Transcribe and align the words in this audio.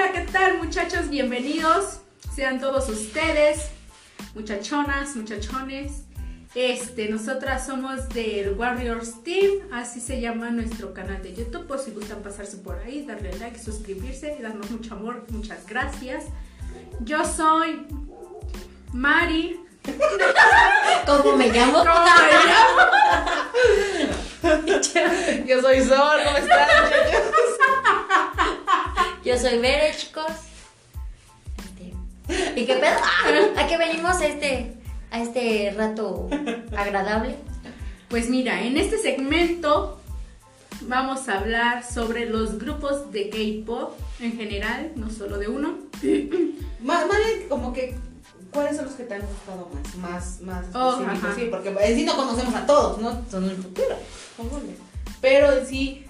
Hola, 0.00 0.12
¿qué 0.12 0.20
tal 0.32 0.56
muchachos? 0.56 1.10
Bienvenidos. 1.10 2.00
Sean 2.34 2.58
todos 2.58 2.88
ustedes, 2.88 3.68
muchachonas, 4.34 5.14
muchachones. 5.14 6.04
Este, 6.54 7.10
nosotras 7.10 7.66
somos 7.66 8.08
del 8.08 8.54
Warriors 8.54 9.22
Team, 9.22 9.50
así 9.70 10.00
se 10.00 10.18
llama 10.22 10.48
nuestro 10.48 10.94
canal 10.94 11.22
de 11.22 11.34
YouTube. 11.34 11.66
Por 11.66 11.78
si 11.80 11.90
gustan 11.90 12.22
pasarse 12.22 12.56
por 12.56 12.78
ahí, 12.78 13.04
darle 13.04 13.36
like, 13.36 13.58
suscribirse 13.58 14.36
y 14.38 14.42
darnos 14.42 14.70
mucho 14.70 14.94
amor, 14.94 15.26
muchas 15.28 15.66
gracias. 15.66 16.24
Yo 17.00 17.22
soy 17.26 17.86
Mari. 18.94 19.60
¿Cómo 21.06 21.36
me 21.36 21.48
llamo? 21.48 21.80
¿Cómo 21.80 22.04
me 22.06 22.32
llamo? 22.46 22.80
Yo 25.46 25.60
soy 25.60 25.84
Sol, 25.84 26.20
¿cómo 26.24 26.38
están? 26.38 26.68
Yo 29.30 29.38
soy 29.38 29.58
Bere, 29.58 29.94
chicos. 29.96 30.24
Este, 31.56 32.60
¿Y 32.60 32.66
qué 32.66 32.74
pedo? 32.74 32.96
Ah, 33.00 33.62
¿A 33.62 33.66
qué 33.68 33.78
venimos 33.78 34.16
a 34.16 34.26
este, 34.26 34.74
a 35.12 35.22
este 35.22 35.72
rato 35.76 36.28
agradable? 36.76 37.36
Pues 38.08 38.28
mira, 38.28 38.60
en 38.64 38.76
este 38.76 38.98
segmento 38.98 40.00
vamos 40.80 41.28
a 41.28 41.38
hablar 41.38 41.84
sobre 41.84 42.28
los 42.28 42.58
grupos 42.58 43.12
de 43.12 43.30
K-pop 43.30 43.96
en 44.18 44.36
general, 44.36 44.90
no 44.96 45.08
solo 45.10 45.38
de 45.38 45.46
uno. 45.46 45.78
Más, 46.82 47.04
como 47.48 47.72
que, 47.72 47.96
¿cuáles 48.52 48.78
son 48.78 48.86
los 48.86 48.94
que 48.94 49.04
te 49.04 49.14
han 49.14 49.22
gustado 49.22 49.68
más? 49.94 50.40
Más, 50.40 50.40
más 50.40 50.66
Oh, 50.74 51.04
ajá. 51.06 51.36
sí, 51.36 51.46
porque 51.48 51.68
en 51.68 51.96
sí 51.96 52.04
no 52.04 52.16
conocemos 52.16 52.56
a 52.56 52.66
todos, 52.66 52.98
¿no? 52.98 53.24
Son 53.30 53.48
el 53.48 53.56
futuro. 53.58 53.94
Pero 55.20 55.52
en 55.52 55.66
sí, 55.68 56.04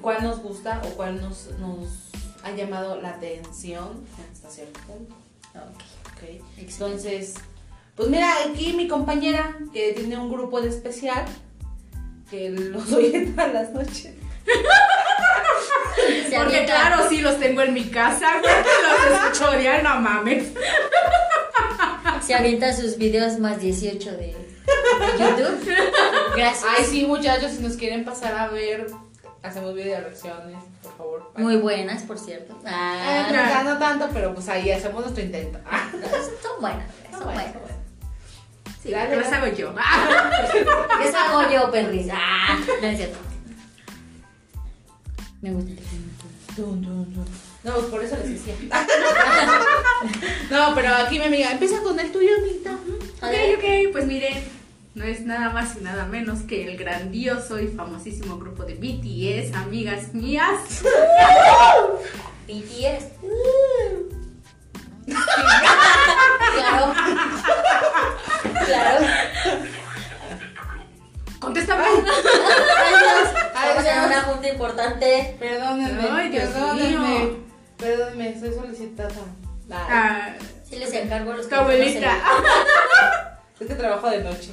¿cuál 0.00 0.22
nos 0.22 0.38
gusta 0.38 0.80
o 0.84 0.90
cuál 0.90 1.20
nos, 1.20 1.48
nos 1.58 2.05
ha 2.46 2.54
llamado 2.54 3.00
la 3.00 3.10
atención 3.10 4.04
hasta 4.32 4.48
cierto 4.50 4.78
punto? 4.86 5.14
Ok. 5.54 6.42
Entonces, 6.58 7.34
pues 7.96 8.08
mira, 8.08 8.32
aquí 8.48 8.72
mi 8.72 8.86
compañera 8.88 9.56
que 9.72 9.92
tiene 9.94 10.16
un 10.18 10.30
grupo 10.30 10.60
de 10.60 10.68
especial 10.68 11.24
que 12.30 12.50
los 12.50 12.92
oye 12.92 13.26
todas 13.26 13.52
las 13.52 13.72
noches. 13.72 14.12
Se 16.28 16.36
Porque 16.36 16.58
avienta- 16.58 16.74
claro, 16.74 17.08
sí 17.08 17.20
los 17.20 17.38
tengo 17.40 17.62
en 17.62 17.74
mi 17.74 17.84
casa, 17.84 18.40
güey, 18.40 18.54
los 19.32 19.34
escucho 19.34 19.82
no 19.82 20.00
mames. 20.00 20.48
Se 22.24 22.34
avienta 22.34 22.72
sus 22.72 22.96
videos 22.96 23.38
más 23.38 23.60
18 23.60 24.10
de, 24.12 24.16
de 24.18 24.34
YouTube. 25.18 25.74
Gracias. 26.36 26.64
Ay, 26.68 26.84
sí, 26.84 27.04
muchachos, 27.06 27.52
si 27.52 27.62
nos 27.62 27.76
quieren 27.76 28.04
pasar 28.04 28.34
a 28.36 28.48
ver, 28.48 28.86
hacemos 29.46 29.74
video 29.74 30.00
reacciones, 30.00 30.56
por 30.82 30.96
favor. 30.96 31.32
Muy 31.36 31.56
buenas, 31.56 32.02
por 32.02 32.18
cierto. 32.18 32.54
Eh, 32.64 32.68
Ah, 32.68 33.26
no, 33.30 33.34
ta- 33.36 33.62
no 33.64 33.78
tanto, 33.78 34.08
pero 34.12 34.34
pues 34.34 34.48
ahí 34.48 34.70
hacemos 34.70 35.00
nuestro 35.02 35.22
intento. 35.24 35.58
Ah, 35.64 35.88
son 36.42 36.60
buenas, 36.60 36.86
son 37.10 37.24
bueno, 37.24 37.40
buenas. 37.42 37.76
Sí, 38.82 38.90
Dale, 38.90 39.16
las 39.16 39.32
hago 39.32 39.46
yo. 39.48 39.74
Eso 41.04 41.16
hago 41.18 41.50
yo, 41.50 41.70
perris. 41.70 42.08
Ah, 42.12 42.58
no 42.80 42.86
es 42.88 42.96
cierto. 42.96 43.18
Me 45.42 45.50
gusta 45.52 45.70
el 45.70 45.78
No, 47.64 47.72
pues 47.74 47.86
por 47.86 48.02
eso 48.02 48.16
les 48.16 48.30
decía. 48.30 48.54
no, 50.50 50.74
pero 50.74 50.94
aquí 50.94 51.18
mi 51.18 51.26
amiga, 51.26 51.50
empieza 51.52 51.80
con 51.82 51.98
el 52.00 52.10
tuyo, 52.10 52.30
amiguita. 52.38 52.72
Ok, 52.72 53.34
ok, 53.58 53.92
pues 53.92 54.06
miren, 54.06 54.42
no 54.96 55.04
es 55.04 55.20
nada 55.26 55.50
más 55.50 55.76
y 55.78 55.84
nada 55.84 56.06
menos 56.06 56.40
que 56.40 56.64
el 56.68 56.76
grandioso 56.78 57.60
y 57.60 57.68
famosísimo 57.68 58.38
grupo 58.38 58.64
de 58.64 58.74
BTS, 58.74 59.54
amigas 59.54 60.14
mías. 60.14 60.58
BTS. 62.48 63.04
claro. 66.54 66.94
Claro. 68.64 69.06
Contéstame. 71.40 71.84
Estamos 71.88 73.84
en 73.84 74.04
una 74.04 74.22
junta 74.22 74.48
importante. 74.48 75.36
Perdónenme, 75.38 76.08
Ay, 76.10 76.28
Dios 76.30 76.48
perdónenme. 76.48 77.08
mío. 77.18 77.36
Perdónenme, 77.76 78.40
soy 78.40 78.54
solicitada. 78.54 79.10
Ay, 79.70 79.76
Ah, 79.90 80.34
Sí 80.68 80.76
les 80.76 80.92
encargo 80.94 81.32
a 81.32 81.36
los 81.36 81.48
tu 81.48 81.54
abuelita. 81.54 82.12
es 83.60 83.66
que 83.66 83.74
trabajo 83.74 84.08
de 84.10 84.22
noche. 84.22 84.50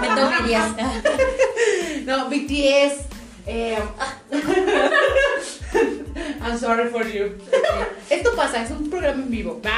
Me 0.00 0.08
toca 0.08 0.42
días. 0.46 0.70
No, 2.04 2.28
BTS. 2.28 3.06
Eh, 3.46 3.78
I'm 6.42 6.58
sorry 6.58 6.88
for 6.90 7.06
you. 7.06 7.32
Esto 8.10 8.34
pasa, 8.36 8.62
es 8.62 8.70
un 8.70 8.90
programa 8.90 9.22
en 9.22 9.30
vivo. 9.30 9.60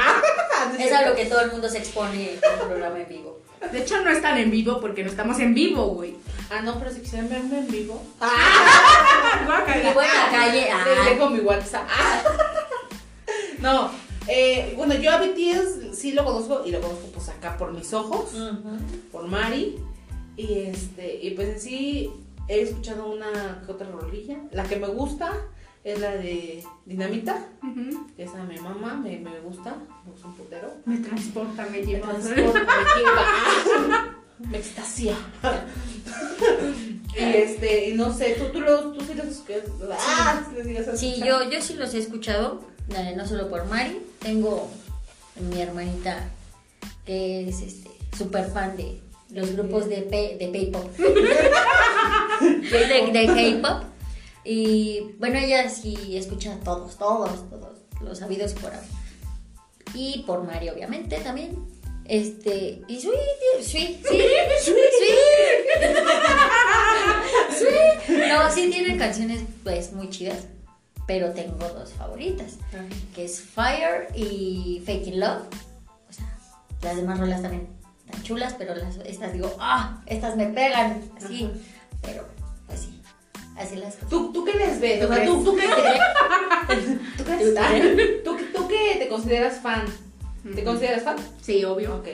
Es 0.79 0.91
a 0.91 1.07
lo 1.07 1.15
que 1.15 1.25
todo 1.25 1.41
el 1.41 1.51
mundo 1.51 1.69
se 1.69 1.77
expone 1.77 2.33
en 2.33 2.39
un 2.61 2.67
programa 2.67 2.99
en 2.99 3.07
vivo. 3.07 3.39
De 3.71 3.79
hecho, 3.79 4.01
no 4.01 4.09
están 4.09 4.37
en 4.37 4.51
vivo 4.51 4.79
porque 4.81 5.03
no 5.03 5.09
estamos 5.09 5.39
en 5.39 5.53
vivo, 5.53 5.85
güey. 5.87 6.15
Ah, 6.49 6.61
no, 6.61 6.77
pero 6.79 6.91
si 6.91 7.01
quisieran 7.01 7.29
verme 7.29 7.59
en 7.59 7.67
vivo. 7.67 8.03
Guácala. 8.19 9.89
Vivo 9.89 10.01
en 10.01 10.07
la 10.07 10.29
calle. 10.31 10.61
Les 10.61 10.71
Ah, 10.73 11.05
dejo 11.09 11.29
mi 11.29 11.39
WhatsApp. 11.39 11.87
No, 13.59 13.91
eh, 14.27 14.73
bueno, 14.75 14.93
yo 14.95 15.11
a 15.11 15.17
BTS 15.21 15.95
sí 15.97 16.11
lo 16.13 16.25
conozco 16.25 16.63
y 16.65 16.71
lo 16.71 16.81
conozco 16.81 17.07
pues 17.13 17.29
acá 17.29 17.57
por 17.57 17.71
mis 17.73 17.93
ojos, 17.93 18.31
por 19.11 19.27
Mari. 19.27 19.77
Y 20.35 20.59
este, 20.65 21.19
y 21.23 21.31
pues 21.31 21.49
en 21.49 21.59
sí 21.59 22.11
he 22.47 22.61
escuchado 22.61 23.07
una 23.11 23.63
que 23.65 23.71
otra 23.71 23.89
rolilla. 23.89 24.37
La 24.51 24.63
que 24.63 24.75
me 24.77 24.87
gusta 24.87 25.33
es 25.83 25.99
la 25.99 26.11
de 26.15 26.63
Dinamita. 26.85 27.47
Ujú. 27.63 28.07
que 28.15 28.23
Esa 28.23 28.43
me 28.43 28.59
mama, 28.61 28.95
me, 28.95 29.17
me 29.17 29.39
gusta, 29.39 29.75
me 30.05 30.11
gusta 30.11 30.27
un 30.27 30.33
putero. 30.35 30.73
Me 30.85 30.97
transporta, 30.97 31.63
me 31.65 31.79
Me 31.79 31.85
lleva. 31.85 32.09
transporta, 32.09 32.61
me 32.95 33.01
lleva, 33.01 34.15
me 34.51 34.57
extasia. 34.59 35.15
y 37.15 37.19
este, 37.23 37.89
y 37.89 37.93
no 37.95 38.13
sé, 38.13 38.35
tú, 38.37 38.45
tú, 38.51 38.61
lo, 38.61 38.91
tú 38.91 39.01
sí 39.05 39.13
los 39.15 39.25
escuchas. 39.27 39.63
Ah, 39.99 40.43
sí, 40.95 41.15
los 41.17 41.25
yo, 41.25 41.49
yo 41.49 41.61
sí 41.61 41.73
los 41.73 41.93
he 41.93 41.99
escuchado, 41.99 42.61
eh, 42.95 43.13
no 43.17 43.25
solo 43.27 43.49
por 43.49 43.65
Mari. 43.67 44.01
Tengo 44.19 44.69
mi 45.49 45.61
hermanita 45.61 46.29
que 47.05 47.47
es 47.47 47.61
este 47.61 47.89
súper 48.17 48.49
fan 48.49 48.75
de 48.75 48.99
los 49.29 49.51
grupos 49.53 49.87
de, 49.87 50.01
P- 50.03 50.37
de 50.39 50.51
K-pop. 50.71 50.97
de, 52.41 53.11
de 53.11 53.61
K-pop. 53.61 53.83
Y 54.43 55.01
bueno, 55.19 55.37
ella 55.39 55.69
sí 55.69 56.15
escucha 56.17 56.57
todos, 56.63 56.97
todos, 56.97 57.49
todos 57.49 57.77
los 58.01 58.17
sabidos 58.19 58.53
por 58.53 58.73
haber. 58.73 58.87
Y 59.93 60.23
por 60.25 60.43
Mari, 60.43 60.69
obviamente, 60.69 61.17
también. 61.19 61.57
Este, 62.05 62.81
y 62.87 62.99
Sweet, 63.01 63.15
sí, 63.61 63.99
Sweet, 64.03 64.03
Sweet. 64.61 64.75
Sweet. 68.07 68.27
No, 68.29 68.51
sí 68.51 68.69
tienen 68.69 68.97
canciones 68.97 69.41
pues 69.63 69.91
muy 69.91 70.09
chidas, 70.09 70.45
pero 71.07 71.31
tengo 71.31 71.67
dos 71.69 71.93
favoritas, 71.93 72.57
que 73.15 73.25
es 73.25 73.41
Fire 73.41 74.09
y 74.13 74.83
Fake 74.85 75.07
in 75.07 75.19
Love. 75.21 75.43
O 76.09 76.13
sea, 76.13 76.37
las 76.81 76.97
demás 76.97 77.19
rolas 77.19 77.41
también 77.41 77.67
tan 78.11 78.21
chulas, 78.23 78.53
pero 78.57 78.75
las, 78.75 78.97
estas 78.97 79.33
digo, 79.33 79.55
ah, 79.59 80.01
estas 80.05 80.35
me 80.35 80.47
pegan, 80.47 81.01
así. 81.17 81.49
Pero, 82.01 82.27
pues 82.67 82.81
sí, 82.81 83.01
así 83.57 83.77
las 83.77 83.95
cosas. 83.95 84.09
¿Tú, 84.09 84.33
¿Tú 84.33 84.45
qué 84.45 84.53
les 84.53 84.79
ves? 84.79 84.99
¿Tú 84.99 85.05
O 85.05 85.15
sea? 85.15 85.25
¿tú, 85.25 85.43
tú, 85.43 85.55
qué, 85.55 85.67
¿tú, 87.17 87.23
¿Tú 87.23 87.23
crees? 87.23 87.57
Ah? 87.57 87.69
¿Tú, 88.23 88.37
tú 88.53 88.67
qué 88.67 88.97
te 88.99 89.07
consideras 89.07 89.61
fan? 89.61 89.85
¿Te 90.55 90.63
consideras 90.63 91.03
fan? 91.03 91.17
Sí, 91.41 91.63
obvio. 91.63 91.95
Ok. 91.95 92.07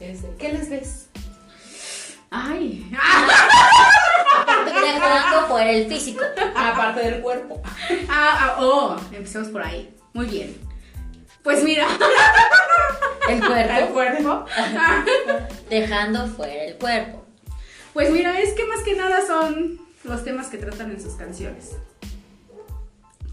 Este, 0.00 0.28
¿Qué 0.38 0.52
les 0.52 0.68
ves? 0.68 1.08
Ay. 2.30 2.90
Dejando 4.80 5.48
por 5.48 5.62
el 5.62 5.88
físico. 5.88 6.22
Aparte 6.56 7.00
del 7.00 7.20
cuerpo. 7.20 7.62
Ah, 8.08 8.38
ah, 8.40 8.56
oh, 8.60 8.96
empecemos 9.12 9.48
por 9.48 9.62
ahí. 9.62 9.94
Muy 10.12 10.26
bien. 10.26 10.56
Pues 11.42 11.62
mira, 11.62 11.86
El 13.28 13.42
el 13.42 13.88
cuerpo. 13.88 13.92
cuerpo. 13.92 14.46
Dejando 15.70 16.26
fuera 16.28 16.64
el 16.64 16.76
cuerpo. 16.76 17.24
Pues 17.92 18.10
mira, 18.10 18.40
es 18.40 18.54
que 18.54 18.66
más 18.66 18.80
que 18.82 18.96
nada 18.96 19.26
son 19.26 19.80
los 20.04 20.24
temas 20.24 20.48
que 20.48 20.58
tratan 20.58 20.90
en 20.90 21.00
sus 21.00 21.14
canciones. 21.14 21.76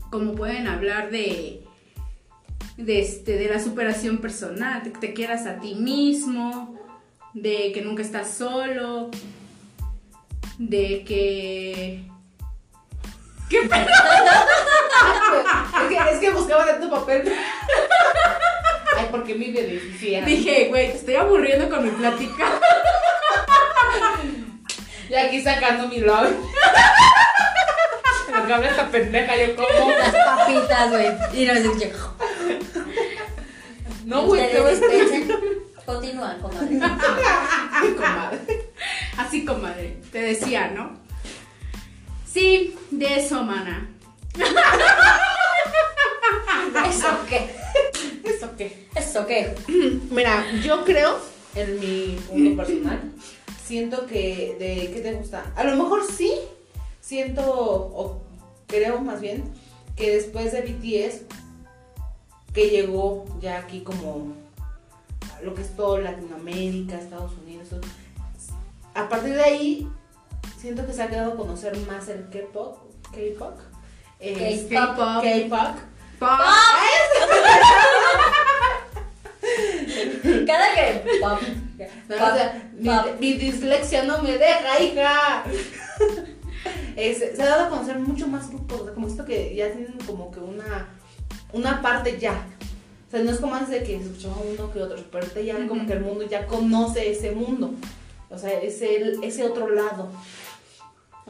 Como 0.09 0.35
pueden 0.35 0.67
hablar 0.67 1.09
de, 1.09 1.65
de, 2.77 2.99
este, 2.99 3.37
de 3.37 3.47
la 3.49 3.59
superación 3.59 4.19
personal, 4.19 4.83
de 4.83 4.91
que 4.91 4.99
te 4.99 5.13
quieras 5.13 5.45
a 5.45 5.59
ti 5.59 5.75
mismo, 5.75 6.77
de 7.33 7.71
que 7.73 7.81
nunca 7.81 8.01
estás 8.01 8.33
solo, 8.33 9.09
de 10.57 11.03
que... 11.05 12.03
¿Qué 13.49 13.61
pedo? 13.69 13.87
Es 16.11 16.19
que, 16.19 16.29
buscaba 16.31 16.65
de 16.65 16.73
tu 16.73 16.89
papel. 16.89 17.33
Ay, 18.97 19.07
porque 19.11 19.35
mi 19.35 19.51
bebé 19.51 19.79
decía. 19.79 20.21
Dije, 20.21 20.67
güey, 20.69 20.91
te 20.91 20.97
estoy 20.97 21.15
aburriendo 21.15 21.69
con 21.69 21.83
mi 21.83 21.89
plática. 21.91 22.45
Y 25.09 25.15
aquí 25.15 25.41
sacando 25.41 25.87
mi 25.87 25.99
love. 25.99 26.31
Ok, 28.29 28.47
que 28.47 28.53
habla 28.53 28.69
esta 28.69 28.87
pendeja, 28.87 29.35
yo 29.35 29.55
como. 29.55 29.89
Las 29.89 30.15
papitas, 30.15 30.89
güey. 30.89 31.07
Y 31.33 31.45
no 31.45 31.53
se 31.53 31.61
escucha. 31.61 31.87
No, 34.05 34.23
güey, 34.23 34.51
te 34.51 34.61
voy 34.61 34.73
a. 34.73 35.85
Continúa, 35.85 36.37
comadre. 36.41 36.79
Comadre. 37.97 38.60
Así, 39.21 39.45
comadre. 39.45 39.97
Te 40.11 40.19
decía, 40.19 40.71
¿no? 40.71 40.97
Sí, 42.25 42.75
de 42.89 43.19
eso, 43.19 43.43
mana. 43.43 43.87
¿Eso 46.89 47.07
qué? 47.29 47.51
¿Eso 48.23 48.49
qué? 48.57 48.87
¿Eso 48.95 49.27
qué? 49.27 49.53
Mira, 50.09 50.43
yo 50.63 50.83
creo, 50.83 51.19
en 51.53 51.79
mi 51.79 52.17
punto 52.27 52.57
personal, 52.57 53.11
siento 53.63 54.07
que 54.07 54.55
de 54.57 54.91
qué 54.91 55.01
te 55.01 55.13
gusta. 55.13 55.53
A 55.55 55.65
lo 55.65 55.75
mejor 55.75 56.01
sí, 56.11 56.33
siento, 56.99 57.43
o 57.45 58.23
creo 58.65 59.01
más 59.01 59.21
bien, 59.21 59.43
que 59.95 60.15
después 60.15 60.51
de 60.51 60.61
BTS, 60.61 61.25
que 62.53 62.69
llegó 62.69 63.25
ya 63.39 63.59
aquí 63.59 63.81
como 63.81 64.33
lo 65.43 65.53
que 65.53 65.61
es 65.61 65.75
todo 65.75 65.99
Latinoamérica, 65.99 66.97
Estados 66.97 67.33
Unidos, 67.43 67.69
todo, 67.69 67.81
a 68.93 69.07
partir 69.09 69.33
de 69.33 69.41
ahí, 69.43 69.87
siento 70.59 70.85
que 70.85 70.93
se 70.93 71.01
ha 71.03 71.07
quedado 71.09 71.33
a 71.33 71.37
conocer 71.37 71.75
más 71.87 72.07
el 72.09 72.29
K-pop. 72.29 72.77
K-pop. 73.11 73.59
eh, 74.19 74.67
K-pop. 74.69 75.23
K-pop. 75.23 75.77
Pop. 76.19 76.29
Cada 80.45 80.73
que. 80.75 81.19
Pop, 81.19 81.39
No, 82.09 82.15
pop, 82.17 82.27
o 82.31 82.35
sea, 82.35 82.69
mi, 82.77 82.89
pop. 82.89 83.05
mi 83.19 83.33
dislexia 83.33 84.03
no 84.03 84.21
me 84.21 84.37
deja, 84.37 84.79
hija. 84.81 85.43
Es- 86.95 87.35
se 87.35 87.41
ha 87.41 87.45
dado 87.45 87.65
a 87.65 87.69
conocer 87.69 87.99
mucho 87.99 88.27
más 88.27 88.49
grupos, 88.49 88.91
como 88.93 89.07
esto 89.07 89.25
que 89.25 89.55
ya 89.55 89.71
tienen 89.71 89.97
como 90.05 90.31
que 90.31 90.39
una, 90.39 90.89
una 91.53 91.81
parte 91.81 92.19
ya. 92.19 92.45
O 93.07 93.11
sea, 93.11 93.21
no 93.23 93.31
es 93.31 93.39
como 93.39 93.55
antes 93.55 93.71
de 93.71 93.83
que 93.83 93.95
escuchaba 93.97 94.35
uno 94.47 94.71
que 94.71 94.81
otro, 94.81 94.97
pero 95.11 95.27
ya 95.41 95.55
como 95.67 95.81
Ujú. 95.81 95.87
que 95.87 95.93
el 95.93 96.01
mundo 96.01 96.23
ya 96.25 96.45
conoce 96.47 97.11
ese 97.11 97.31
mundo. 97.31 97.73
O 98.31 98.37
sea, 98.37 98.59
es 98.61 98.81
el, 98.81 99.23
ese 99.23 99.45
otro 99.45 99.69
lado. 99.69 100.09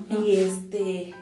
Y 0.10 0.36
este. 0.36 1.14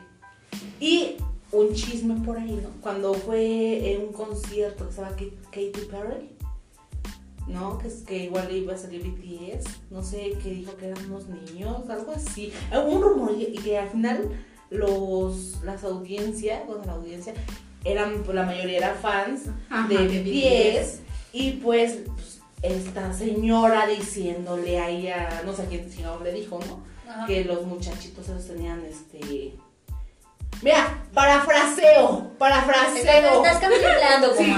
Y 0.80 1.16
un 1.52 1.74
chisme 1.74 2.16
por 2.26 2.38
ahí, 2.38 2.60
¿no? 2.62 2.70
Cuando 2.81 3.14
fue 3.14 3.94
en 3.94 4.02
un 4.02 4.14
concierto 4.14 4.86
que 4.86 4.90
estaba 4.90 5.10
Katy 5.10 5.88
Perry, 5.90 6.30
¿no? 7.48 7.78
Que, 7.80 7.88
es, 7.88 8.02
que 8.02 8.26
igual 8.26 8.52
iba 8.56 8.74
a 8.74 8.78
salir 8.78 9.04
BTS, 9.04 9.66
no 9.90 10.04
sé, 10.04 10.38
que 10.44 10.52
dijo 10.52 10.76
que 10.78 10.88
eran 10.88 11.06
unos 11.06 11.28
niños, 11.28 11.90
algo 11.90 12.12
así. 12.12 12.54
Un 12.72 13.02
rumor 13.02 13.34
y 13.38 13.54
que 13.58 13.78
al 13.78 13.90
final 13.90 14.30
los, 14.70 15.62
las 15.64 15.84
audiencias, 15.84 16.66
bueno, 16.68 16.84
la 16.86 16.94
audiencia, 16.94 17.34
eran, 17.84 18.24
pues, 18.24 18.36
la 18.36 18.46
mayoría 18.46 18.78
era 18.78 18.94
fans 18.96 19.44
Ajá, 19.70 19.88
de, 19.88 20.08
de 20.08 20.22
BTS, 20.22 21.00
y 21.34 21.52
pues, 21.54 22.00
pues, 22.06 22.39
esta 22.62 23.14
señora 23.14 23.88
diciéndole 23.88 24.80
a 24.80 24.90
ella, 24.90 25.42
no 25.46 25.54
sé 25.54 25.64
a 25.64 25.66
quién 25.66 25.90
chingado 25.90 26.20
le 26.24 26.34
dijo, 26.34 26.60
¿no? 26.68 26.84
Ajá. 27.10 27.26
que 27.26 27.44
los 27.44 27.64
muchachitos 27.66 28.30
esos 28.30 28.46
tenían 28.48 28.84
este. 28.86 29.56
Mira, 30.62 31.04
parafraseo, 31.14 32.32
parafraseo. 32.38 33.44
Estás 33.44 33.60
camuflando, 33.60 34.36
Sí, 34.38 34.54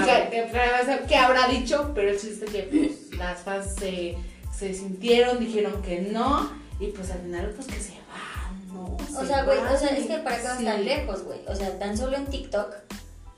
que, 1.07 1.15
habrá 1.15 1.47
dicho, 1.47 1.91
pero 1.93 2.09
el 2.09 2.19
chiste 2.19 2.45
que 2.47 2.63
pues, 2.63 3.17
las 3.17 3.39
fans 3.41 3.75
se, 3.79 4.17
se 4.57 4.73
sintieron, 4.73 5.39
dijeron 5.39 5.81
que 5.81 6.01
no, 6.01 6.51
y 6.79 6.87
pues 6.87 7.11
al 7.11 7.19
final, 7.19 7.53
pues 7.55 7.67
que 7.67 7.79
se 7.79 7.93
van, 7.93 8.67
¿no? 8.73 8.97
O 9.15 9.21
Se 9.21 9.27
sea, 9.27 9.43
güey, 9.43 9.59
o 9.59 9.77
sea, 9.77 9.89
es 9.89 10.07
que 10.07 10.17
para 10.17 10.37
qué 10.37 10.43
vas 10.43 10.57
Sí. 10.57 10.65
tan 10.65 10.83
lejos, 10.83 11.23
güey. 11.23 11.39
O 11.47 11.55
sea, 11.55 11.77
tan 11.77 11.95
solo 11.97 12.17
en 12.17 12.25
TikTok. 12.25 12.73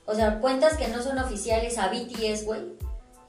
O 0.06 0.14
sea, 0.14 0.40
cuentas 0.40 0.76
que 0.76 0.88
no 0.88 1.02
son 1.02 1.18
oficiales 1.18 1.78
a 1.78 1.88
BTS, 1.88 2.44
güey. 2.46 2.62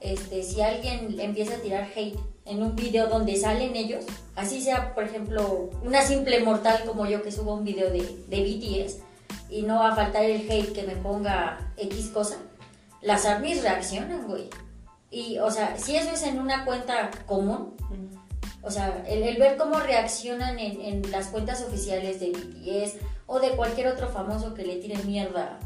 Este, 0.00 0.42
si 0.42 0.60
alguien 0.60 1.18
empieza 1.20 1.54
a 1.54 1.58
tirar 1.58 1.88
hate 1.94 2.18
en 2.44 2.62
un 2.62 2.76
video 2.76 3.08
donde 3.08 3.36
salen 3.36 3.74
ellos, 3.76 4.04
así 4.34 4.60
sea, 4.60 4.94
por 4.94 5.04
ejemplo, 5.04 5.70
una 5.82 6.02
simple 6.02 6.40
mortal 6.40 6.82
como 6.86 7.06
yo 7.06 7.22
que 7.22 7.32
subo 7.32 7.54
un 7.54 7.64
video 7.64 7.90
de, 7.90 8.00
BTS 8.28 8.98
y 9.50 9.62
no 9.62 9.76
va 9.76 9.92
a 9.92 9.96
faltar 9.96 10.24
el 10.24 10.50
hate 10.50 10.72
que 10.72 10.82
me 10.82 10.96
ponga 10.96 11.72
X 11.76 12.08
cosa, 12.08 12.36
las 13.00 13.24
ARMYs 13.24 13.62
reaccionan, 13.62 14.26
güey. 14.26 14.48
Y, 15.10 15.38
o 15.38 15.50
sea, 15.50 15.76
si 15.78 15.96
eso 15.96 16.10
es 16.10 16.22
en 16.24 16.38
una 16.38 16.64
cuenta 16.64 17.10
común, 17.26 17.74
o 18.62 18.70
sea, 18.70 19.04
el, 19.06 19.36
ver 19.36 19.56
cómo 19.56 19.78
reaccionan 19.78 20.58
en, 20.58 20.80
en 20.80 21.10
las 21.10 21.28
cuentas 21.28 21.62
oficiales 21.62 22.20
de 22.20 22.30
BTS 22.30 22.96
o 23.26 23.38
de 23.38 23.50
cualquier 23.50 23.88
otro 23.88 24.08
famoso 24.08 24.54
que 24.54 24.64
le 24.64 24.76
tire 24.76 24.98
mierda 25.04 25.58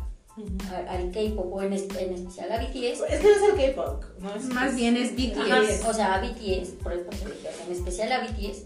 Al 0.88 1.10
K-pop 1.10 1.52
o 1.52 1.62
en, 1.62 1.72
en 1.72 1.78
especial 2.14 2.52
a 2.52 2.56
BTS. 2.58 3.02
Es 3.08 3.20
que 3.20 3.26
no 3.28 3.46
es 3.46 3.52
el 3.54 3.74
K-pop, 3.74 4.04
¿no? 4.20 4.34
Es, 4.34 4.44
Más 4.46 4.74
bien 4.76 4.96
es 4.96 5.12
BTS. 5.14 5.38
Ajá, 5.82 5.88
o 5.90 5.94
sea, 5.94 6.14
a 6.14 6.20
BTS, 6.20 6.68
por 6.82 6.92
eso 6.92 7.04
dije, 7.10 7.26
o 7.48 7.56
sea, 7.56 7.66
en 7.66 7.72
especial 7.72 8.12
a 8.12 8.20
BTS. 8.20 8.64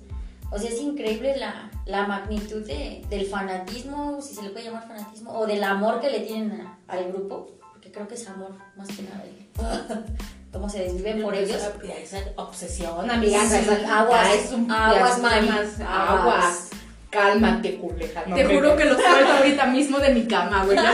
O 0.51 0.59
sea, 0.59 0.71
es 0.71 0.81
increíble 0.81 1.37
la, 1.37 1.71
la 1.87 2.07
magnitud 2.07 2.65
de- 2.67 3.05
del 3.11 3.27
fanatismo, 3.27 4.21
si 4.23 4.35
se 4.35 4.43
le 4.43 4.51
puede 4.51 4.67
llamar 4.67 4.87
fanatismo, 4.87 5.33
o 5.37 5.47
del 5.47 5.65
amor 5.65 6.01
que 6.01 6.11
le 6.11 6.21
tienen 6.21 6.61
a- 6.61 6.79
al 6.87 7.11
grupo, 7.13 7.49
porque 7.73 7.91
creo 7.91 8.07
que 8.07 8.15
es 8.15 8.29
amor 8.29 8.53
más 8.77 8.89
que 8.89 9.03
nada. 9.03 9.25
el- 9.25 10.05
Cómo 10.53 10.69
se 10.69 10.81
desviven 10.85 11.21
por 11.23 11.35
ellos. 11.35 11.61
Esa, 12.01 12.19
obsesión, 12.37 13.11
amiga. 13.11 13.43
Sí, 13.65 13.69
aguas, 13.91 14.23
ya 14.29 14.35
es 14.35 14.53
un- 14.53 14.71
aguas, 14.71 15.19
aguas. 15.49 15.81
Aguas. 15.81 16.71
Cálmate, 17.15 17.77
culeja. 17.79 18.25
no 18.27 18.35
Te 18.37 18.45
me- 18.45 18.55
juro 18.57 18.77
que 18.77 18.85
los 18.87 19.01
suelto 19.01 19.33
ahorita 19.33 19.67
mismo 19.67 19.99
de 19.99 20.09
mi 20.11 20.27
cama, 20.27 20.65
güey. 20.65 20.77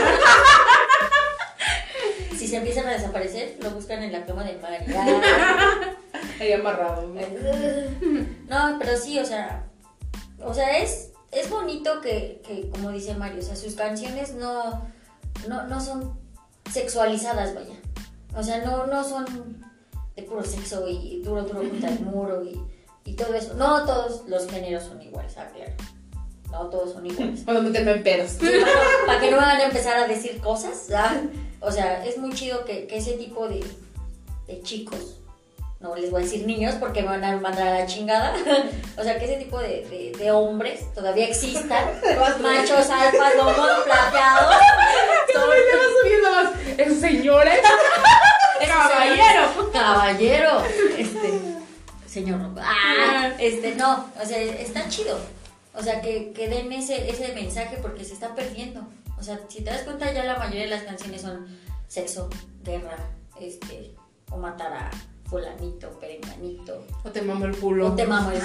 Si 2.37 2.47
se 2.47 2.57
empiezan 2.57 2.87
a 2.87 2.91
desaparecer, 2.93 3.57
lo 3.61 3.69
buscan 3.71 4.01
en 4.01 4.11
la 4.11 4.25
cama 4.25 4.43
de 4.43 4.57
María. 4.57 5.95
Ahí 6.39 6.51
amarrado. 6.53 7.07
No, 8.49 8.77
pero 8.79 8.97
sí, 8.97 9.19
o 9.19 9.25
sea, 9.25 9.63
o 10.43 10.51
sea, 10.53 10.79
es, 10.79 11.09
es 11.31 11.49
bonito 11.51 12.01
que, 12.01 12.41
que, 12.45 12.67
como 12.71 12.89
dice 12.89 13.13
Mario, 13.13 13.39
o 13.39 13.43
sea, 13.43 13.55
sus 13.55 13.75
canciones 13.75 14.33
no, 14.33 14.81
no, 15.47 15.67
no 15.67 15.79
son 15.81 16.19
sexualizadas, 16.71 17.53
vaya. 17.53 17.75
O 18.35 18.41
sea, 18.41 18.57
no, 18.65 18.87
no 18.87 19.03
son 19.03 19.63
de 20.15 20.23
puro 20.23 20.43
sexo 20.43 20.87
y 20.87 21.21
duro, 21.23 21.43
duro 21.43 21.59
contra 21.59 21.89
el 21.89 21.99
muro 21.99 22.43
y, 22.43 22.59
y 23.05 23.13
todo 23.13 23.35
eso. 23.35 23.53
No 23.53 23.85
todos 23.85 24.23
los 24.27 24.47
géneros 24.49 24.83
son 24.85 24.99
iguales, 24.99 25.35
ah, 25.37 25.47
claro. 25.55 25.73
No 26.51 26.67
todos 26.69 26.93
son 26.93 27.05
iguales. 27.05 27.41
Cuando 27.45 27.63
meterme 27.63 27.91
en 27.93 28.03
pedos. 28.03 28.33
para 29.05 29.19
que 29.19 29.31
no 29.31 29.37
van 29.37 29.57
a 29.57 29.63
empezar 29.63 29.97
a 29.97 30.07
decir 30.07 30.39
cosas. 30.41 30.87
¿ah? 30.95 31.13
O 31.59 31.71
sea, 31.71 32.05
es 32.05 32.17
muy 32.17 32.31
chido 32.33 32.65
que, 32.65 32.87
que 32.87 32.97
ese 32.97 33.13
tipo 33.13 33.47
de, 33.47 33.63
de 34.47 34.61
chicos, 34.61 35.17
no 35.79 35.95
les 35.95 36.11
voy 36.11 36.21
a 36.21 36.25
decir 36.25 36.45
niños 36.45 36.75
porque 36.79 37.01
me 37.01 37.07
van 37.07 37.23
a 37.23 37.37
mandar 37.37 37.67
a 37.67 37.79
la 37.79 37.85
chingada, 37.87 38.35
o 38.97 39.03
sea, 39.03 39.17
que 39.17 39.25
ese 39.25 39.37
tipo 39.37 39.57
de, 39.59 39.85
de- 39.89 40.11
de 40.17 40.31
hombres 40.31 40.93
todavía 40.93 41.27
existan, 41.27 41.85
machos 42.41 42.89
alfas, 42.89 43.35
lomos 43.37 43.55
plateados. 43.85 44.55
El 45.33 45.39
va 45.39 46.01
subiendo 46.01 46.31
más. 46.31 46.99
Señores. 46.99 47.59
Caballero. 48.67 49.71
Caballero. 49.71 50.63
Este, 50.97 51.39
señor. 52.07 52.39
Ah, 52.59 53.31
este, 53.39 53.75
no, 53.75 54.05
o 54.21 54.25
sea, 54.25 54.37
está 54.39 54.87
chido. 54.89 55.17
O 55.73 55.81
sea, 55.81 56.01
que, 56.01 56.31
que 56.33 56.49
den 56.49 56.71
ese, 56.71 57.09
ese 57.09 57.33
mensaje 57.33 57.77
porque 57.81 58.03
se 58.03 58.13
está 58.13 58.35
perdiendo. 58.35 58.81
O 59.17 59.23
sea, 59.23 59.39
si 59.47 59.63
te 59.63 59.71
das 59.71 59.81
cuenta, 59.83 60.11
ya 60.11 60.23
la 60.25 60.37
mayoría 60.37 60.63
de 60.63 60.69
las 60.69 60.83
canciones 60.83 61.21
son 61.21 61.47
sexo, 61.87 62.29
guerra, 62.63 62.97
este, 63.39 63.93
o 64.29 64.37
matar 64.37 64.73
a 64.73 64.91
fulanito, 65.29 65.89
perenganito, 65.99 66.85
O 67.03 67.09
te 67.09 67.21
mamo 67.21 67.45
el 67.45 67.55
culo. 67.55 67.87
o 67.87 67.95
te 67.95 68.05
mamo 68.05 68.31
el 68.31 68.41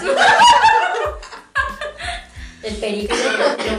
El 2.63 2.77
perico, 2.77 3.15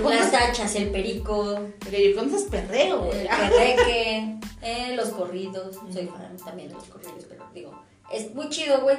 las 0.10 0.32
tachas, 0.32 0.75
el 0.75 0.92
perico, 0.92 1.60
Porque 1.80 2.10
yo 2.10 2.16
con 2.18 2.32
perreo, 2.50 3.01
güey. 3.04 3.20
el 3.22 3.27
perreque, 3.27 4.39
eh, 4.62 4.96
los 4.96 5.10
corridos. 5.10 5.75
Soy 5.92 6.08
fan 6.08 6.38
también 6.44 6.70
de 6.70 6.75
los 6.75 6.86
corridos, 6.86 7.25
pero 7.27 7.46
digo, 7.54 7.84
es 8.13 8.34
muy 8.34 8.50
chido, 8.50 8.82
güey, 8.82 8.98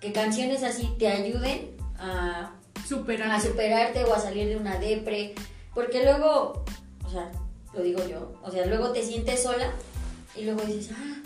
que 0.00 0.12
canciones 0.12 0.62
así 0.64 0.92
te 0.98 1.08
ayuden 1.08 1.76
a, 1.98 2.52
Superar. 2.88 3.30
a 3.32 3.40
superarte 3.40 4.04
o 4.04 4.14
a 4.14 4.20
salir 4.20 4.48
de 4.48 4.56
una 4.56 4.78
depre. 4.78 5.34
Porque 5.74 6.02
luego, 6.04 6.64
o 7.04 7.10
sea, 7.10 7.30
lo 7.74 7.82
digo 7.82 8.00
yo, 8.08 8.32
o 8.42 8.50
sea, 8.50 8.66
luego 8.66 8.90
te 8.92 9.02
sientes 9.04 9.42
sola 9.42 9.70
y 10.34 10.44
luego 10.44 10.62
dices, 10.62 10.90
ah, 10.96 11.16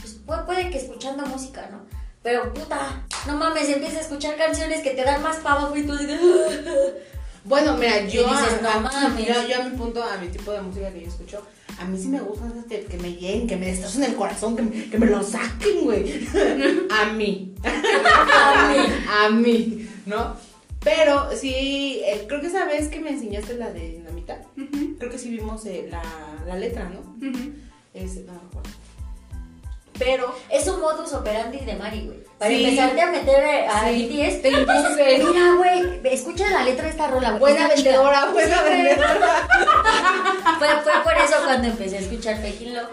pues 0.00 0.18
pu- 0.24 0.46
puede 0.46 0.70
que 0.70 0.78
escuchando 0.78 1.26
música, 1.26 1.68
¿no? 1.70 1.80
Pero 2.22 2.54
puta, 2.54 3.04
no 3.26 3.36
mames, 3.36 3.68
empiezas 3.68 3.98
a 3.98 4.00
escuchar 4.02 4.36
canciones 4.36 4.80
que 4.82 4.90
te 4.90 5.04
dan 5.04 5.22
más 5.22 5.36
para 5.38 5.56
abajo 5.60 5.76
y 5.76 5.82
tú 5.84 5.96
dices, 5.96 6.18
Bueno, 7.44 7.74
mira, 7.76 8.00
yo, 8.06 8.22
dices, 8.26 8.62
no 8.62 8.68
a- 8.70 8.78
mames. 8.80 9.26
yo, 9.26 9.34
yo 9.46 9.60
a 9.60 9.64
mi 9.64 9.76
punto, 9.76 10.02
a 10.02 10.16
mi 10.16 10.28
tipo 10.28 10.50
de 10.52 10.62
música 10.62 10.90
que 10.90 11.02
yo 11.02 11.08
escucho, 11.08 11.42
a 11.78 11.84
mí 11.84 11.98
sí 12.00 12.08
me 12.08 12.20
gusta 12.20 12.46
esas 12.46 12.64
que, 12.64 12.84
que 12.86 12.96
me 12.96 13.12
lleguen, 13.12 13.46
que 13.46 13.56
me 13.56 13.66
destrocen 13.66 14.04
el 14.04 14.14
corazón, 14.14 14.56
que, 14.56 14.62
me- 14.62 14.88
que 14.88 14.98
me 14.98 15.06
lo 15.06 15.22
saquen, 15.22 15.82
güey. 15.84 16.26
a 16.90 17.12
mí. 17.12 17.54
a 17.64 18.72
mí. 18.72 19.04
a 19.10 19.28
mí, 19.30 19.88
¿no? 20.06 20.36
Pero 20.84 21.30
sí, 21.36 22.02
eh, 22.04 22.24
creo 22.28 22.40
que 22.40 22.48
esa 22.48 22.66
vez 22.66 22.88
que 22.88 23.00
me 23.00 23.10
enseñaste 23.10 23.54
la 23.54 23.70
de 23.70 23.80
Dinamita, 23.90 24.42
creo 24.98 25.10
que 25.10 25.18
sí 25.18 25.30
vimos 25.30 25.64
eh, 25.66 25.88
la, 25.90 26.02
la 26.46 26.56
letra, 26.56 26.90
¿no? 26.90 27.00
Es, 27.94 28.16
no 28.16 28.32
me 28.32 28.38
acuerdo. 28.38 28.70
Pero 29.98 30.34
Es 30.50 30.66
un 30.66 30.80
modus 30.80 31.12
operandi 31.12 31.58
de 31.58 31.76
Mari, 31.76 32.06
güey. 32.06 32.18
Para 32.36 32.50
Sí. 32.50 32.64
empezarte 32.64 33.00
a 33.00 33.10
meter 33.12 33.44
a 33.68 33.88
Sí. 33.88 34.08
BTS, 34.10 34.42
Te 34.42 34.50
mira, 34.50 35.54
güey, 35.56 36.00
escucha 36.12 36.50
la 36.50 36.64
letra 36.64 36.84
de 36.84 36.90
esta 36.90 37.06
rola, 37.06 37.30
güey. 37.30 37.40
buena 37.40 37.66
está 37.68 37.76
chida". 37.76 37.90
vendedora, 37.92 38.26
buena 38.32 38.62
vendedora. 38.62 39.48
Fue, 40.58 40.68
fue 40.82 40.92
por 41.04 41.12
eso 41.14 41.36
cuando 41.44 41.68
empecé 41.68 41.96
a 41.96 42.00
escuchar 42.00 42.36
Faking 42.42 42.74
Love. 42.74 42.90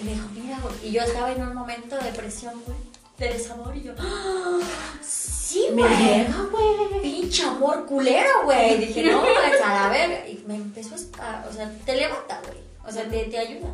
Y 0.00 0.04
me 0.04 0.12
dijo, 0.12 0.26
mira, 0.34 0.58
güey. 0.60 0.74
Y 0.82 0.90
yo 0.92 1.02
estaba 1.02 1.30
en 1.32 1.42
un 1.42 1.54
momento 1.54 1.96
de 1.96 2.02
depresión, 2.10 2.54
güey. 2.66 2.78
De 3.18 3.28
desamor. 3.28 3.76
Y 3.76 3.82
yo, 3.82 3.92
¡Ah! 3.98 4.58
sí, 5.02 5.66
Me 5.72 5.82
güey. 5.82 5.96
llega, 5.96 6.46
güey. 6.50 7.02
Pinche 7.02 7.44
amor 7.44 7.86
culero, 7.86 8.44
güey. 8.44 8.78
Dije, 8.86 9.04
no, 9.04 9.20
pues 9.22 9.62
a 9.62 9.74
la 9.74 9.88
verga. 9.88 10.28
Y 10.28 10.42
me 10.46 10.56
empezó 10.56 10.94
a. 11.20 11.44
O 11.48 11.52
sea, 11.52 11.70
te 11.84 11.96
levanta, 11.96 12.40
güey. 12.46 12.58
O 12.86 12.90
sea, 12.92 13.08
te, 13.08 13.24
te 13.24 13.38
ayuda. 13.38 13.70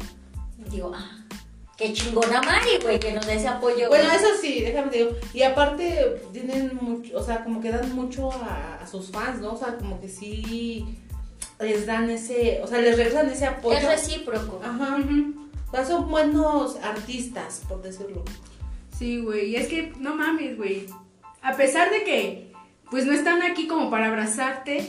Y 0.59 0.69
digo, 0.71 0.93
ah, 0.95 1.19
qué 1.77 1.93
chingona 1.95 2.43
Mari, 2.43 2.79
güey, 2.83 3.01
que 3.01 3.13
nos 3.13 3.27
dé 3.27 3.35
ese 3.37 3.49
apoyo. 3.49 3.89
Bueno, 3.89 4.05
güey. 4.05 4.17
eso 4.17 4.29
sí, 4.41 4.61
déjame 4.61 4.91
te 4.91 4.99
digo. 4.99 5.11
Y 5.33 5.43
aparte 5.43 6.21
tienen 6.33 6.79
mucho, 6.81 7.17
o 7.19 7.23
sea, 7.23 7.43
como 7.43 7.61
que 7.63 7.71
dan 7.71 7.95
mucho 7.95 8.31
a, 8.31 8.79
a 8.83 8.87
sus 8.87 9.11
fans, 9.11 9.41
¿no? 9.41 9.55
O 9.55 9.57
sea, 9.57 9.77
como 9.79 9.99
que 10.01 10.09
sí 10.09 10.99
les 11.59 11.87
dan 11.87 12.11
ese, 12.11 12.61
o 12.63 12.67
sea, 12.67 12.79
les 12.81 12.97
regresan 12.97 13.31
ese 13.31 13.47
apoyo. 13.47 13.79
Es 13.79 13.85
recíproco. 13.87 14.61
Ajá. 14.63 14.99
Ujú. 14.99 15.49
O 15.69 15.71
sea, 15.75 15.87
son 15.87 16.11
buenos 16.11 16.77
artistas, 16.83 17.63
por 17.69 17.81
decirlo. 17.81 18.23
Sí, 19.01 19.19
güey, 19.19 19.47
y 19.51 19.57
es 19.57 19.67
que 19.67 19.93
no 19.99 20.15
mames, 20.15 20.57
güey. 20.59 20.87
A 21.43 21.57
pesar 21.57 21.91
de 21.91 22.05
que 22.05 22.53
pues 22.91 23.07
no 23.07 23.13
están 23.13 23.41
aquí 23.43 23.67
como 23.67 23.91
para 23.91 24.09
abrazarte 24.09 24.85